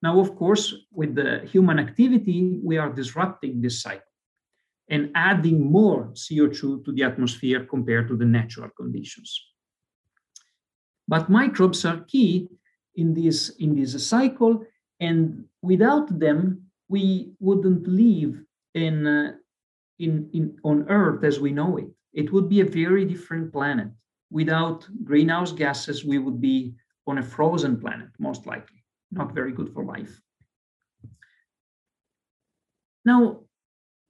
Now, 0.02 0.18
of 0.20 0.36
course, 0.36 0.74
with 0.90 1.14
the 1.14 1.40
human 1.52 1.78
activity, 1.78 2.58
we 2.62 2.78
are 2.78 2.90
disrupting 2.90 3.60
this 3.60 3.82
cycle 3.82 4.14
and 4.88 5.10
adding 5.14 5.60
more 5.70 6.10
CO2 6.14 6.82
to 6.84 6.92
the 6.92 7.02
atmosphere 7.02 7.66
compared 7.66 8.08
to 8.08 8.16
the 8.16 8.24
natural 8.24 8.70
conditions. 8.74 9.38
But 11.06 11.28
microbes 11.28 11.84
are 11.84 12.00
key 12.08 12.48
in 12.96 13.12
this, 13.12 13.50
in 13.58 13.74
this 13.74 14.06
cycle, 14.06 14.64
and 14.98 15.44
without 15.60 16.18
them, 16.18 16.64
we 16.94 17.32
wouldn't 17.40 17.84
live 17.88 18.34
in, 18.86 18.96
uh, 19.06 19.32
in, 19.98 20.12
in, 20.32 20.44
on 20.70 20.78
Earth 20.88 21.24
as 21.24 21.40
we 21.40 21.50
know 21.50 21.76
it. 21.82 21.90
It 22.12 22.32
would 22.32 22.48
be 22.48 22.60
a 22.60 22.74
very 22.82 23.04
different 23.04 23.52
planet. 23.52 23.88
Without 24.30 24.86
greenhouse 25.08 25.52
gases, 25.52 26.04
we 26.04 26.18
would 26.24 26.40
be 26.40 26.74
on 27.08 27.18
a 27.18 27.28
frozen 27.34 27.74
planet, 27.82 28.10
most 28.18 28.46
likely. 28.46 28.80
Not 29.10 29.34
very 29.34 29.52
good 29.52 29.70
for 29.74 29.84
life. 29.84 30.14
Now, 33.04 33.20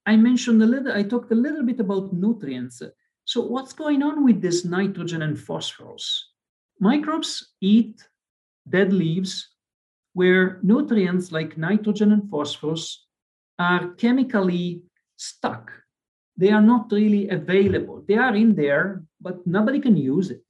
I 0.07 0.17
mentioned 0.17 0.63
a 0.63 0.67
little, 0.67 0.93
I 0.93 1.03
talked 1.03 1.33
a 1.33 1.43
little 1.47 1.65
bit 1.71 1.81
about 1.81 2.13
nutrients. 2.13 2.83
So 3.25 3.41
what's 3.55 3.73
going 3.73 4.03
on 4.03 4.25
with 4.27 4.43
this 4.43 4.65
nitrogen 4.65 5.23
and 5.23 5.39
phosphorus? 5.39 6.07
Microbes 6.81 7.33
eat 7.61 8.07
dead 8.69 8.93
leaves 8.93 9.54
where 10.15 10.61
nutrients 10.63 11.31
like 11.33 11.59
nitrogen 11.59 12.13
and 12.13 12.31
phosphorus 12.31 13.07
are 13.59 13.91
chemically 13.95 14.83
stuck. 15.17 15.71
They 16.37 16.51
are 16.51 16.63
not 16.63 16.91
really 16.91 17.29
available. 17.29 18.05
They 18.09 18.17
are 18.17 18.35
in 18.35 18.55
there, 18.55 19.05
but 19.21 19.47
nobody 19.47 19.81
can 19.81 19.97
use 19.97 20.31
it. 20.31 20.43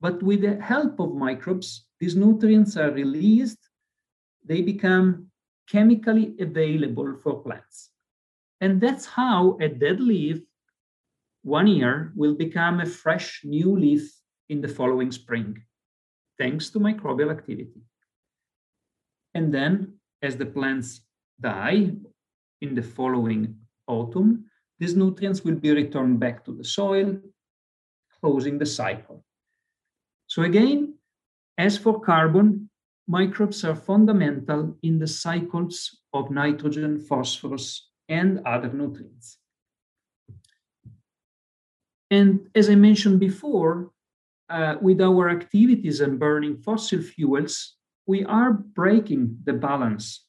But 0.00 0.22
with 0.22 0.42
the 0.42 0.60
help 0.60 0.98
of 1.00 1.14
microbes, 1.14 1.86
these 2.00 2.16
nutrients 2.16 2.76
are 2.76 2.90
released. 2.90 3.58
They 4.44 4.62
become 4.62 5.30
chemically 5.68 6.34
available 6.40 7.16
for 7.22 7.42
plants. 7.42 7.90
And 8.60 8.80
that's 8.80 9.06
how 9.06 9.58
a 9.60 9.68
dead 9.68 10.00
leaf 10.00 10.40
one 11.42 11.66
year 11.66 12.12
will 12.16 12.34
become 12.34 12.80
a 12.80 12.86
fresh 12.86 13.42
new 13.44 13.76
leaf 13.76 14.12
in 14.48 14.60
the 14.60 14.68
following 14.68 15.12
spring, 15.12 15.62
thanks 16.38 16.70
to 16.70 16.78
microbial 16.78 17.30
activity. 17.30 17.82
And 19.36 19.52
then, 19.52 19.98
as 20.22 20.38
the 20.38 20.46
plants 20.46 21.02
die 21.38 21.92
in 22.62 22.74
the 22.74 22.82
following 22.82 23.54
autumn, 23.86 24.46
these 24.78 24.96
nutrients 24.96 25.44
will 25.44 25.56
be 25.56 25.72
returned 25.72 26.18
back 26.18 26.42
to 26.46 26.52
the 26.52 26.64
soil, 26.64 27.18
closing 28.18 28.56
the 28.56 28.64
cycle. 28.64 29.22
So, 30.26 30.40
again, 30.42 30.94
as 31.58 31.76
for 31.76 32.00
carbon, 32.00 32.70
microbes 33.06 33.62
are 33.62 33.74
fundamental 33.74 34.74
in 34.82 34.98
the 34.98 35.06
cycles 35.06 36.00
of 36.14 36.30
nitrogen, 36.30 36.98
phosphorus, 36.98 37.90
and 38.08 38.40
other 38.46 38.72
nutrients. 38.72 39.36
And 42.10 42.48
as 42.54 42.70
I 42.70 42.74
mentioned 42.74 43.20
before, 43.20 43.90
uh, 44.48 44.76
with 44.80 45.02
our 45.02 45.28
activities 45.28 46.00
and 46.00 46.18
burning 46.18 46.56
fossil 46.56 47.02
fuels, 47.02 47.75
we 48.06 48.24
are 48.24 48.52
breaking 48.52 49.38
the 49.44 49.52
balance. 49.52 50.24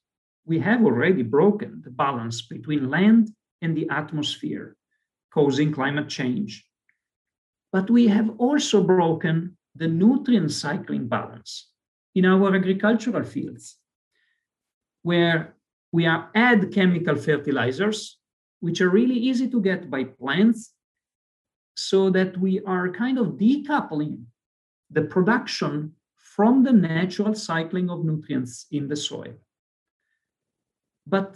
We 0.45 0.59
have 0.59 0.83
already 0.83 1.23
broken 1.23 1.81
the 1.83 1.91
balance 1.91 2.41
between 2.41 2.89
land 2.89 3.29
and 3.61 3.77
the 3.77 3.87
atmosphere, 3.89 4.75
causing 5.31 5.71
climate 5.71 6.09
change. 6.09 6.65
But 7.71 7.89
we 7.89 8.07
have 8.07 8.31
also 8.39 8.81
broken 8.81 9.57
the 9.75 9.87
nutrient 9.87 10.51
cycling 10.51 11.07
balance 11.07 11.69
in 12.15 12.25
our 12.25 12.55
agricultural 12.55 13.23
fields, 13.23 13.77
where 15.03 15.55
we 15.91 16.07
are 16.07 16.31
add 16.33 16.73
chemical 16.73 17.15
fertilizers, 17.15 18.17
which 18.59 18.81
are 18.81 18.89
really 18.89 19.15
easy 19.15 19.47
to 19.49 19.61
get 19.61 19.91
by 19.91 20.03
plants, 20.03 20.73
so 21.75 22.09
that 22.09 22.35
we 22.37 22.59
are 22.65 22.89
kind 22.89 23.19
of 23.19 23.37
decoupling 23.37 24.23
the 24.89 25.03
production 25.03 25.93
from 26.37 26.63
the 26.63 26.71
natural 26.71 27.33
cycling 27.33 27.89
of 27.89 28.05
nutrients 28.05 28.67
in 28.71 28.87
the 28.87 28.95
soil. 28.95 29.33
But 31.07 31.35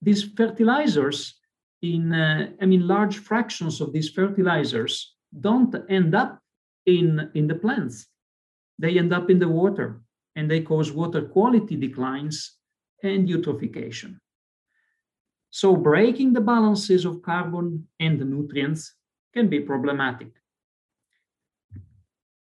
these 0.00 0.24
fertilizers, 0.24 1.34
in 1.82 2.14
uh, 2.14 2.50
I 2.60 2.64
mean, 2.64 2.88
large 2.88 3.18
fractions 3.18 3.82
of 3.82 3.92
these 3.92 4.08
fertilizers 4.08 5.14
don't 5.38 5.74
end 5.90 6.14
up 6.14 6.40
in, 6.86 7.30
in 7.34 7.46
the 7.46 7.54
plants. 7.54 8.06
They 8.78 8.98
end 8.98 9.12
up 9.12 9.28
in 9.28 9.38
the 9.38 9.48
water 9.62 10.00
and 10.34 10.50
they 10.50 10.62
cause 10.62 10.90
water 10.90 11.22
quality 11.22 11.76
declines 11.76 12.56
and 13.02 13.28
eutrophication. 13.28 14.18
So 15.50 15.76
breaking 15.76 16.32
the 16.32 16.40
balances 16.40 17.04
of 17.04 17.20
carbon 17.20 17.86
and 18.00 18.18
nutrients 18.18 18.94
can 19.34 19.48
be 19.48 19.60
problematic. 19.60 20.32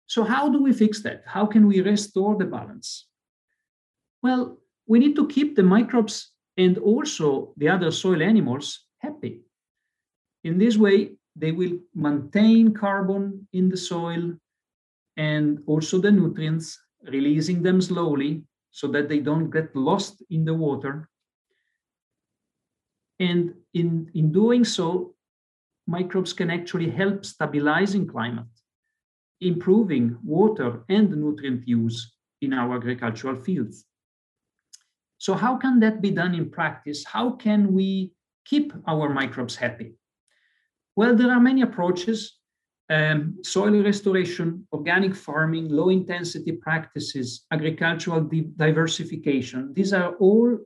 So 0.09 0.25
how 0.25 0.49
do 0.49 0.61
we 0.61 0.73
fix 0.73 1.03
that? 1.03 1.23
How 1.27 1.47
can 1.47 1.69
we 1.69 1.81
restore 1.83 2.37
the 2.37 2.47
balance? 2.47 3.07
Well, 4.23 4.59
we 4.87 4.99
need 4.99 5.15
to 5.17 5.29
keep 5.29 5.55
the 5.55 5.63
microbes 5.63 6.33
and 6.57 6.79
also 6.79 7.53
the 7.57 7.69
other 7.69 7.91
soil 7.91 8.23
animals 8.23 8.87
happy. 8.99 9.43
In 10.45 10.59
this 10.59 10.77
way, 10.77 11.13
they 11.37 11.53
will 11.53 11.79
maintain 11.95 12.75
carbon 12.75 13.47
in 13.53 13.69
the 13.69 13.77
soil 13.77 14.33
and 15.17 15.59
also 15.67 15.99
the 16.01 16.11
nutrients 16.11 16.79
releasing 17.05 17.63
them 17.63 17.81
slowly 17.81 18.43
so 18.71 18.89
that 18.89 19.09
they 19.09 19.19
don't 19.21 19.51
get 19.51 19.77
lost 19.77 20.23
in 20.31 20.45
the 20.45 20.55
water. 20.55 21.09
And 23.21 23.55
in, 23.75 24.11
in 24.15 24.33
doing 24.33 24.65
so, 24.65 25.15
microbes 25.87 26.33
can 26.33 26.51
actually 26.51 26.91
help 26.91 27.25
stabilizing 27.25 28.07
climate, 28.07 28.47
improving 29.41 30.17
water 30.23 30.85
and 30.89 31.11
nutrient 31.11 31.67
use 31.67 32.15
in 32.41 32.53
our 32.53 32.77
agricultural 32.77 33.37
fields. 33.37 33.85
So 35.19 35.35
how 35.35 35.57
can 35.57 35.81
that 35.81 36.01
be 36.01 36.11
done 36.11 36.35
in 36.35 36.51
practice? 36.51 37.05
How 37.05 37.31
can 37.31 37.73
we 37.73 38.13
keep 38.45 38.73
our 38.87 39.09
microbes 39.09 39.57
happy? 39.57 39.95
Well, 40.97 41.15
there 41.15 41.31
are 41.31 41.41
many 41.41 41.63
approaches. 41.63 42.35
Um, 42.91 43.37
soil 43.43 43.83
restoration, 43.83 44.67
organic 44.73 45.15
farming, 45.15 45.69
low 45.69 45.91
intensity 45.91 46.53
practices, 46.53 47.45
agricultural 47.51 48.23
di- 48.23 48.51
diversification. 48.57 49.75
These 49.75 49.93
are 49.93 50.15
all 50.15 50.59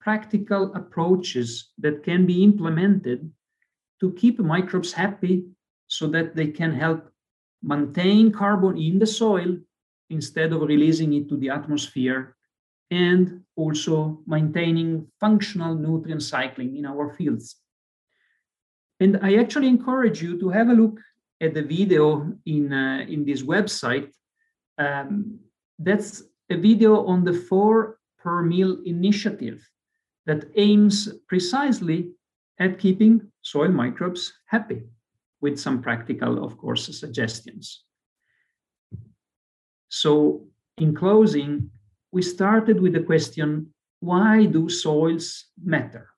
practical 0.00 0.72
approaches 0.74 1.72
that 1.78 2.02
can 2.02 2.24
be 2.24 2.42
implemented 2.42 3.30
to 4.00 4.12
keep 4.14 4.38
microbes 4.38 4.92
happy 4.92 5.44
so 5.86 6.06
that 6.06 6.34
they 6.34 6.46
can 6.46 6.72
help 6.72 7.10
maintain 7.62 8.32
carbon 8.32 8.78
in 8.78 8.98
the 8.98 9.06
soil 9.06 9.56
instead 10.08 10.52
of 10.52 10.62
releasing 10.62 11.12
it 11.14 11.28
to 11.28 11.36
the 11.36 11.50
atmosphere 11.50 12.36
and 12.90 13.42
also 13.56 14.20
maintaining 14.26 15.06
functional 15.20 15.74
nutrient 15.74 16.22
cycling 16.22 16.76
in 16.76 16.86
our 16.86 17.14
fields. 17.14 17.56
And 18.98 19.18
I 19.22 19.36
actually 19.36 19.68
encourage 19.68 20.20
you 20.20 20.38
to 20.40 20.48
have 20.48 20.68
a 20.68 20.74
look 20.74 20.98
at 21.40 21.54
the 21.54 21.62
video 21.62 22.32
in, 22.44 22.72
uh, 22.72 23.06
in 23.08 23.24
this 23.24 23.42
website. 23.42 24.10
Um, 24.76 25.38
that's 25.78 26.22
a 26.50 26.56
video 26.56 27.06
on 27.06 27.24
the 27.24 27.32
four 27.32 27.98
per 28.18 28.42
mille 28.42 28.82
initiative 28.84 29.66
that 30.26 30.50
aims 30.56 31.08
precisely 31.28 32.10
at 32.58 32.78
keeping 32.78 33.30
soil 33.42 33.68
microbes 33.68 34.32
happy 34.46 34.82
with 35.40 35.58
some 35.58 35.82
practical, 35.82 36.44
of 36.44 36.56
course, 36.58 36.86
suggestions. 36.98 37.84
So 39.88 40.46
in 40.78 40.94
closing, 40.94 41.70
we 42.12 42.22
started 42.22 42.80
with 42.80 42.92
the 42.92 43.02
question, 43.02 43.72
why 44.00 44.46
do 44.46 44.68
soils 44.68 45.46
matter? 45.62 46.08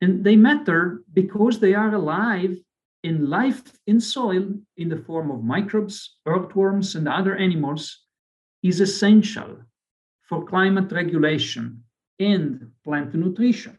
And 0.00 0.24
they 0.24 0.36
matter 0.36 1.02
because 1.12 1.58
they 1.58 1.74
are 1.74 1.94
alive 1.94 2.56
in 3.02 3.28
life 3.28 3.62
in 3.86 4.00
soil 4.00 4.48
in 4.76 4.88
the 4.88 4.96
form 4.98 5.30
of 5.30 5.44
microbes, 5.44 6.16
earthworms, 6.26 6.94
and 6.94 7.06
other 7.06 7.36
animals 7.36 8.00
is 8.62 8.80
essential 8.80 9.58
for 10.28 10.44
climate 10.44 10.90
regulation 10.90 11.84
and 12.18 12.70
plant 12.82 13.14
nutrition. 13.14 13.78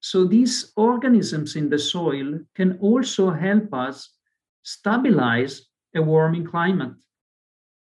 So 0.00 0.24
these 0.24 0.72
organisms 0.76 1.56
in 1.56 1.68
the 1.68 1.78
soil 1.78 2.40
can 2.54 2.78
also 2.80 3.30
help 3.30 3.74
us 3.74 4.14
stabilize 4.62 5.66
a 5.94 6.02
warming 6.02 6.44
climate 6.44 6.94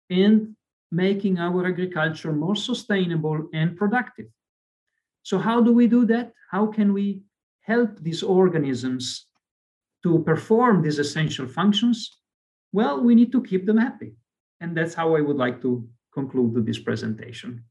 and 0.10 0.56
making 0.92 1.40
our 1.40 1.66
agriculture 1.66 2.34
more 2.34 2.56
sustainable 2.56 3.48
and 3.54 3.78
productive. 3.78 4.28
So, 5.24 5.38
how 5.38 5.62
do 5.62 5.72
we 5.72 5.88
do 5.88 6.06
that? 6.08 6.34
How 6.50 6.68
can 6.68 6.94
we 6.94 7.22
help 7.62 8.00
these 8.02 8.24
organisms 8.24 9.28
to 10.04 10.20
perform 10.24 10.82
these 10.82 11.00
essential 11.00 11.48
functions? 11.48 12.18
Well, 12.74 13.02
we 13.02 13.16
need 13.16 13.32
to 13.32 13.44
keep 13.44 13.66
them 13.66 13.78
happy. 13.78 14.16
And 14.60 14.76
that's 14.76 14.94
how 14.94 15.16
I 15.16 15.22
would 15.22 15.38
like 15.38 15.62
to 15.62 15.88
conclude 16.14 16.66
this 16.66 16.80
presentation. 16.80 17.64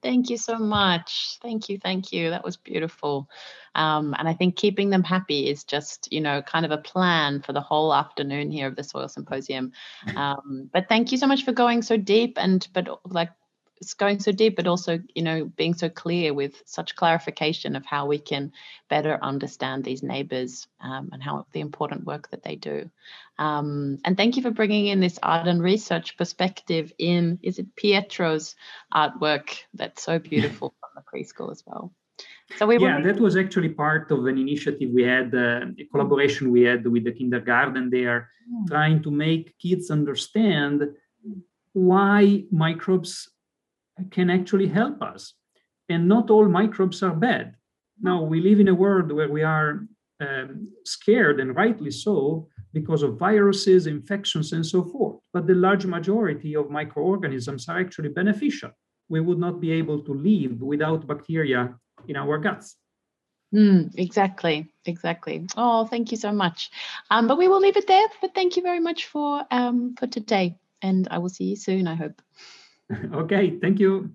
Thank 0.00 0.30
you 0.30 0.36
so 0.36 0.58
much. 0.58 1.38
Thank 1.42 1.68
you. 1.68 1.78
Thank 1.78 2.12
you. 2.12 2.30
That 2.30 2.44
was 2.44 2.56
beautiful. 2.56 3.28
Um, 3.74 4.14
and 4.16 4.28
I 4.28 4.34
think 4.34 4.56
keeping 4.56 4.90
them 4.90 5.02
happy 5.02 5.48
is 5.48 5.64
just, 5.64 6.12
you 6.12 6.20
know, 6.20 6.40
kind 6.40 6.64
of 6.64 6.70
a 6.70 6.78
plan 6.78 7.42
for 7.42 7.52
the 7.52 7.60
whole 7.60 7.92
afternoon 7.92 8.50
here 8.50 8.68
of 8.68 8.76
the 8.76 8.84
Soil 8.84 9.08
Symposium. 9.08 9.72
Um, 10.16 10.68
but 10.72 10.88
thank 10.88 11.12
you 11.12 11.18
so 11.18 11.26
much 11.26 11.44
for 11.44 11.52
going 11.52 11.82
so 11.82 11.96
deep 11.96 12.38
and, 12.38 12.66
but 12.72 12.88
like 13.04 13.30
going 13.94 14.20
so 14.20 14.32
deep, 14.32 14.56
but 14.56 14.66
also, 14.66 14.98
you 15.14 15.22
know, 15.22 15.44
being 15.56 15.74
so 15.74 15.88
clear 15.88 16.34
with 16.34 16.62
such 16.66 16.96
clarification 16.96 17.76
of 17.76 17.84
how 17.86 18.06
we 18.06 18.18
can 18.18 18.52
better 18.88 19.18
understand 19.22 19.84
these 19.84 20.02
neighbors 20.02 20.66
um, 20.80 21.10
and 21.12 21.22
how 21.22 21.46
the 21.52 21.60
important 21.60 22.04
work 22.04 22.30
that 22.30 22.42
they 22.42 22.56
do. 22.56 22.90
Um, 23.38 23.98
and 24.04 24.16
thank 24.16 24.36
you 24.36 24.42
for 24.42 24.50
bringing 24.50 24.86
in 24.86 25.00
this 25.00 25.18
art 25.22 25.46
and 25.46 25.62
research 25.62 26.16
perspective 26.16 26.92
in, 26.98 27.38
is 27.42 27.58
it 27.58 27.76
Pietro's 27.76 28.56
artwork 28.92 29.58
that's 29.74 30.02
so 30.02 30.18
beautiful 30.18 30.74
from 30.80 30.90
the 30.96 31.02
preschool 31.02 31.50
as 31.50 31.62
well. 31.66 31.92
So 32.56 32.66
we 32.66 32.78
yeah, 32.78 33.00
that 33.00 33.20
was 33.20 33.36
actually 33.36 33.68
part 33.68 34.10
of 34.10 34.26
an 34.26 34.38
initiative 34.38 34.90
we 34.92 35.04
had, 35.04 35.32
uh, 35.34 35.66
a 35.78 35.84
collaboration 35.92 36.50
we 36.50 36.62
had 36.62 36.84
with 36.86 37.04
the 37.04 37.12
kindergarten. 37.12 37.90
They 37.90 38.06
are 38.06 38.28
mm. 38.52 38.66
trying 38.66 39.02
to 39.02 39.10
make 39.10 39.56
kids 39.58 39.90
understand 39.90 40.82
why 41.74 42.44
microbes 42.50 43.30
can 44.10 44.30
actually 44.30 44.68
help 44.68 45.02
us. 45.02 45.34
And 45.88 46.06
not 46.06 46.30
all 46.30 46.48
microbes 46.48 47.02
are 47.02 47.14
bad. 47.14 47.54
Now, 48.00 48.22
we 48.22 48.40
live 48.40 48.60
in 48.60 48.68
a 48.68 48.74
world 48.74 49.10
where 49.10 49.28
we 49.28 49.42
are 49.42 49.86
um, 50.20 50.68
scared, 50.84 51.40
and 51.40 51.54
rightly 51.54 51.90
so, 51.90 52.48
because 52.72 53.02
of 53.02 53.18
viruses, 53.18 53.86
infections, 53.86 54.52
and 54.52 54.64
so 54.64 54.84
forth. 54.84 55.16
But 55.32 55.46
the 55.46 55.54
large 55.54 55.86
majority 55.86 56.54
of 56.54 56.70
microorganisms 56.70 57.68
are 57.68 57.78
actually 57.78 58.10
beneficial. 58.10 58.70
We 59.08 59.20
would 59.20 59.38
not 59.38 59.60
be 59.60 59.72
able 59.72 60.00
to 60.04 60.12
live 60.12 60.60
without 60.60 61.06
bacteria 61.06 61.74
in 62.06 62.16
our 62.16 62.38
guts. 62.38 62.76
Mm, 63.54 63.94
exactly, 63.96 64.68
exactly. 64.84 65.46
Oh, 65.56 65.86
thank 65.86 66.10
you 66.10 66.18
so 66.18 66.32
much. 66.32 66.70
Um, 67.10 67.26
but 67.26 67.38
we 67.38 67.48
will 67.48 67.60
leave 67.60 67.78
it 67.78 67.86
there. 67.86 68.06
But 68.20 68.34
thank 68.34 68.56
you 68.56 68.62
very 68.62 68.80
much 68.80 69.06
for 69.06 69.44
um, 69.50 69.94
for 69.98 70.06
today, 70.06 70.58
and 70.82 71.08
I 71.10 71.18
will 71.18 71.30
see 71.30 71.44
you 71.44 71.56
soon. 71.56 71.88
I 71.88 71.94
hope. 71.94 72.20
okay, 73.24 73.60
thank 73.60 73.80
you. 73.80 74.08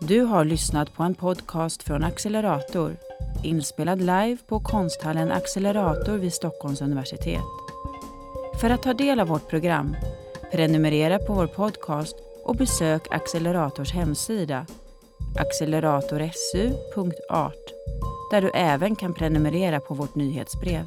Du 0.00 0.20
har 0.20 0.44
lyssnat 0.44 0.94
på 0.94 1.02
en 1.02 1.14
podcast 1.14 1.82
från 1.82 2.04
Accelerator, 2.04 2.96
inspelad 3.44 3.98
live 3.98 4.36
på 4.48 4.60
konsthallen 4.60 5.32
Accelerator 5.32 6.18
vid 6.18 6.32
Stockholms 6.32 6.80
universitet. 6.80 7.44
För 8.60 8.70
att 8.70 8.82
ta 8.82 8.94
del 8.94 9.20
av 9.20 9.28
vårt 9.28 9.48
program, 9.48 9.96
prenumerera 10.52 11.18
på 11.18 11.34
vår 11.34 11.46
podcast 11.46 12.16
och 12.44 12.56
besök 12.56 13.02
Accelerators 13.10 13.92
hemsida 13.92 14.66
acceleratorsu.art 15.36 17.72
där 18.30 18.42
du 18.42 18.50
även 18.54 18.96
kan 18.96 19.14
prenumerera 19.14 19.80
på 19.80 19.94
vårt 19.94 20.14
nyhetsbrev. 20.14 20.84